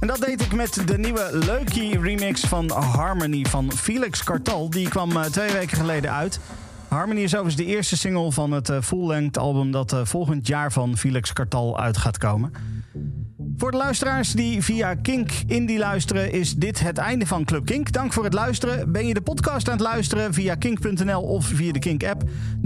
En 0.00 0.06
dat 0.06 0.20
deed 0.20 0.40
ik 0.40 0.54
met 0.54 0.82
de 0.86 0.98
nieuwe 0.98 1.28
Leukie 1.32 2.00
remix 2.00 2.40
van 2.40 2.70
Harmony 2.70 3.44
van 3.44 3.72
Felix 3.72 4.24
Cartal. 4.24 4.70
Die 4.70 4.88
kwam 4.88 5.16
eh, 5.16 5.22
twee 5.22 5.52
weken 5.52 5.76
geleden 5.76 6.12
uit. 6.12 6.40
Harmony 6.88 7.20
is 7.20 7.34
overigens 7.34 7.56
de 7.56 7.74
eerste 7.74 7.96
single 7.96 8.32
van 8.32 8.52
het 8.52 8.68
eh, 8.68 8.80
full-length 8.82 9.38
album 9.38 9.70
dat 9.70 9.92
eh, 9.92 10.00
volgend 10.04 10.46
jaar 10.46 10.72
van 10.72 10.96
Felix 10.96 11.32
Cartal 11.32 11.80
uit 11.80 11.96
gaat 11.96 12.18
komen. 12.18 12.52
Voor 13.56 13.70
de 13.70 13.76
luisteraars 13.76 14.32
die 14.32 14.62
via 14.62 14.94
Kink 14.94 15.30
Indie 15.46 15.78
luisteren, 15.78 16.32
is 16.32 16.54
dit 16.54 16.80
het 16.80 16.98
einde 16.98 17.26
van 17.26 17.44
Club 17.44 17.66
Kink. 17.66 17.92
Dank 17.92 18.12
voor 18.12 18.24
het 18.24 18.34
luisteren. 18.34 18.92
Ben 18.92 19.06
je 19.06 19.14
de 19.14 19.20
podcast 19.20 19.68
aan 19.68 19.74
het 19.76 19.82
luisteren 19.82 20.34
via 20.34 20.54
kink.nl 20.54 21.22
of 21.22 21.46
via 21.46 21.72
de 21.72 21.78
Kink-app? 21.78 22.15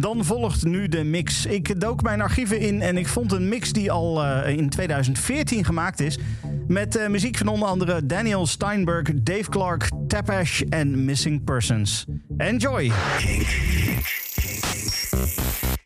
Dan 0.01 0.25
volgt 0.25 0.65
nu 0.65 0.89
de 0.89 1.05
mix. 1.05 1.47
Ik 1.47 1.81
dook 1.81 2.03
mijn 2.03 2.21
archieven 2.21 2.61
in 2.61 2.83
en 2.83 2.97
ik 2.97 3.09
vond 3.09 3.33
een 3.33 3.49
mix 3.49 3.73
die 3.73 3.91
al 3.91 4.25
eh, 4.25 4.57
in 4.57 4.69
2014 4.69 5.65
gemaakt 5.65 6.01
is. 6.01 6.19
Met 6.67 6.97
eh, 6.97 7.09
muziek 7.09 7.37
van 7.37 7.49
onder 7.49 7.69
andere 7.69 8.07
Daniel 8.07 8.47
Steinberg, 8.47 9.09
Dave 9.15 9.51
Clark, 9.51 9.91
Tapash 10.07 10.61
en 10.61 11.05
Missing 11.05 11.45
Persons. 11.45 12.05
Enjoy! 12.37 12.93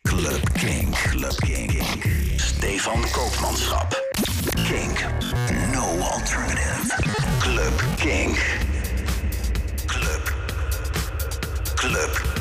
Club 0.01 0.49
King. 0.53 0.89
Club 1.09 1.35
King. 1.35 1.83
Stefan 2.35 3.01
Koopmanschap. 3.11 4.03
Kink. 4.67 5.05
No 5.73 5.99
alternative. 5.99 6.95
Club 7.39 7.83
King. 7.95 8.37
Club. 9.85 10.33
Club. 11.75 12.34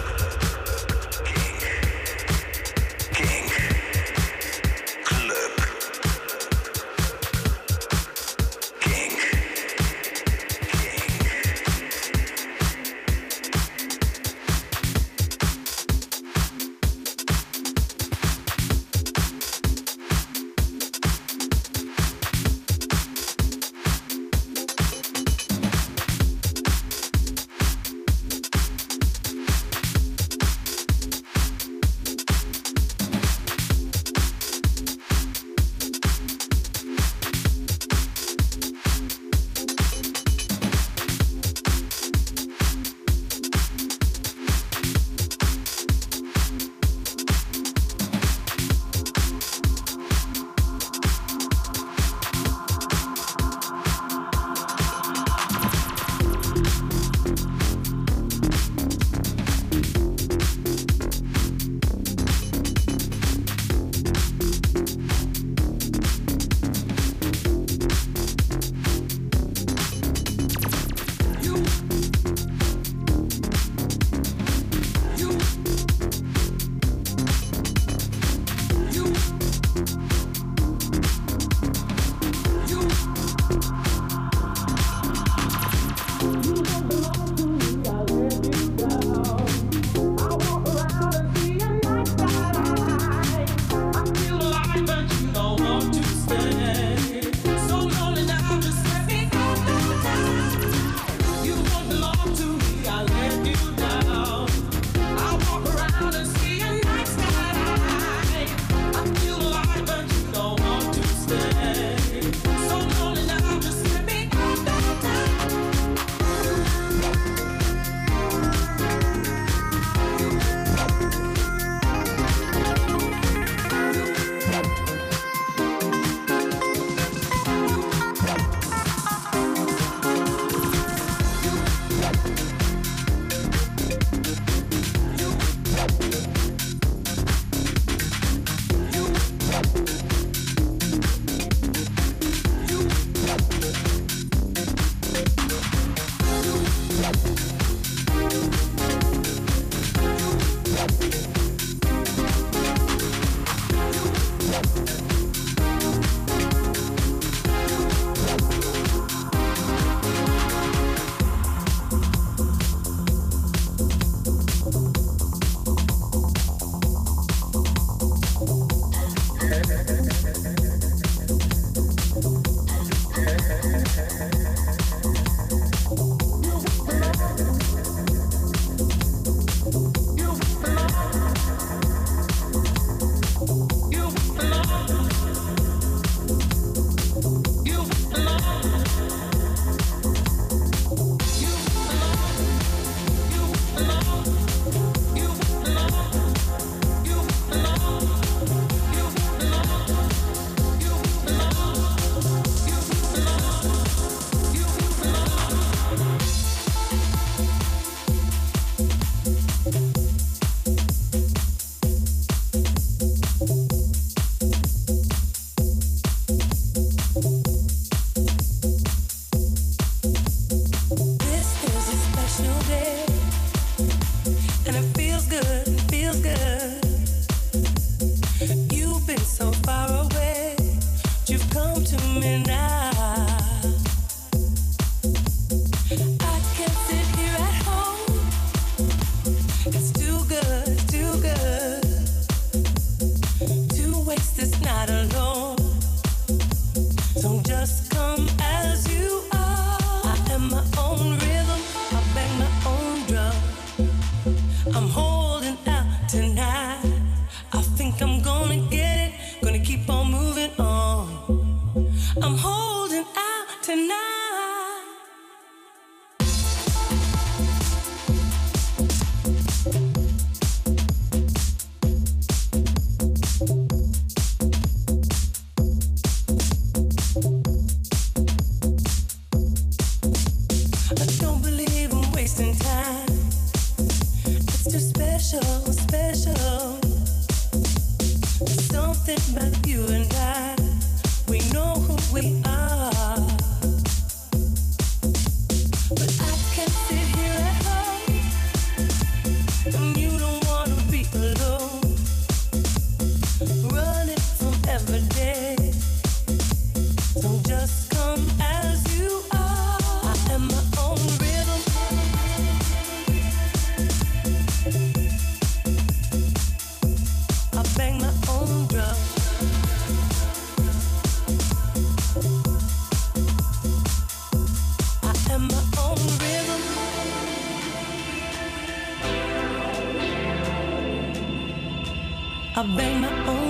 I 332.65 332.66
bang 332.69 333.01
my 333.03 333.27
own 333.28 333.43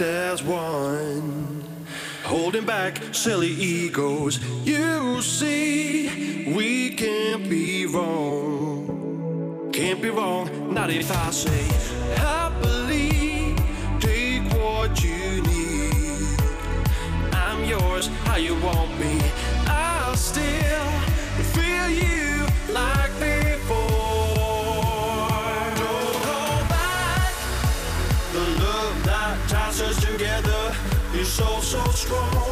As 0.00 0.42
one 0.42 1.64
holding 2.24 2.64
back 2.64 3.00
silly 3.12 3.50
egos. 3.50 4.40
You 4.64 5.22
see, 5.22 6.52
we 6.52 6.90
can't 6.90 7.48
be 7.48 7.86
wrong. 7.86 9.70
Can't 9.72 10.02
be 10.02 10.10
wrong, 10.10 10.74
not 10.74 10.90
if 10.90 11.12
I 11.12 11.30
say 11.30 11.62
happily. 12.16 13.54
Take 14.00 14.52
what 14.54 15.00
you 15.00 15.42
need. 15.42 16.40
I'm 17.32 17.64
yours, 17.64 18.08
how 18.24 18.36
you 18.36 18.56
want 18.56 18.98
me. 18.98 19.23
so, 31.34 31.60
so 31.60 31.82
strong. 31.90 32.43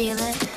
Feel 0.00 0.16
it? 0.18 0.49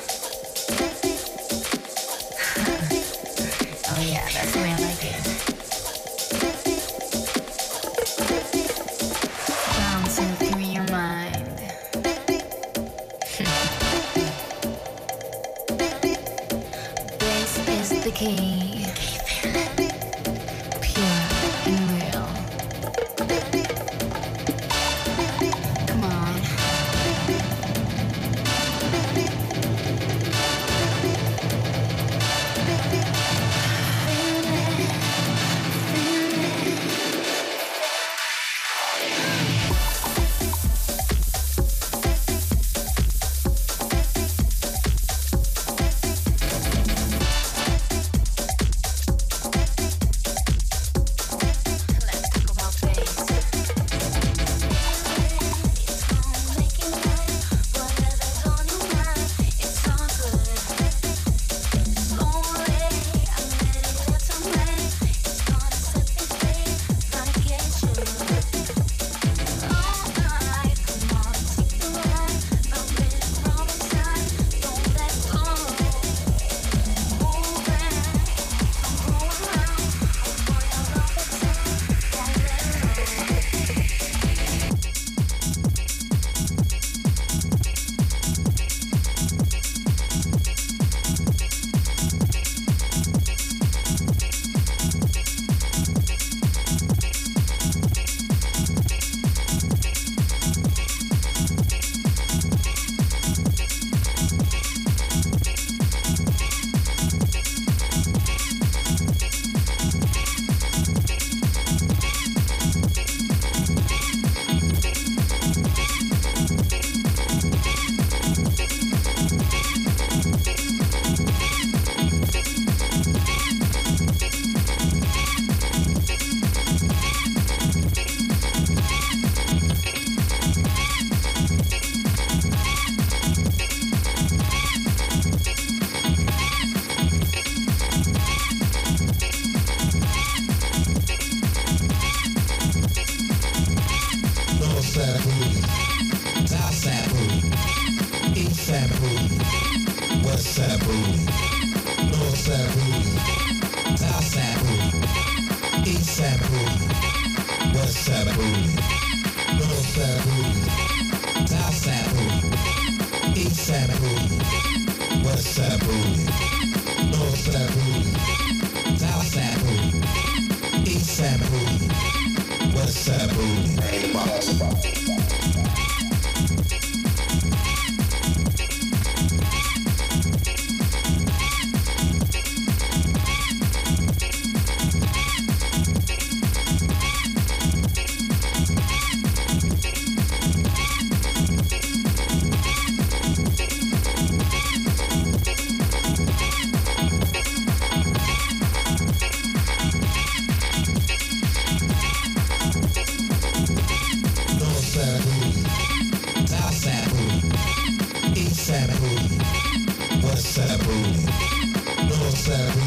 Seven. 212.34 212.83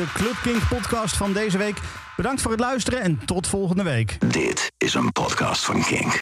De 0.00 0.12
Club 0.12 0.36
Kink 0.42 0.68
podcast 0.68 1.16
van 1.16 1.32
deze 1.32 1.58
week. 1.58 1.78
Bedankt 2.16 2.40
voor 2.42 2.50
het 2.50 2.60
luisteren 2.60 3.00
en 3.00 3.20
tot 3.24 3.46
volgende 3.46 3.82
week. 3.82 4.16
Dit 4.32 4.72
is 4.78 4.94
een 4.94 5.12
podcast 5.12 5.64
van 5.64 5.82
Kink. 5.82 6.18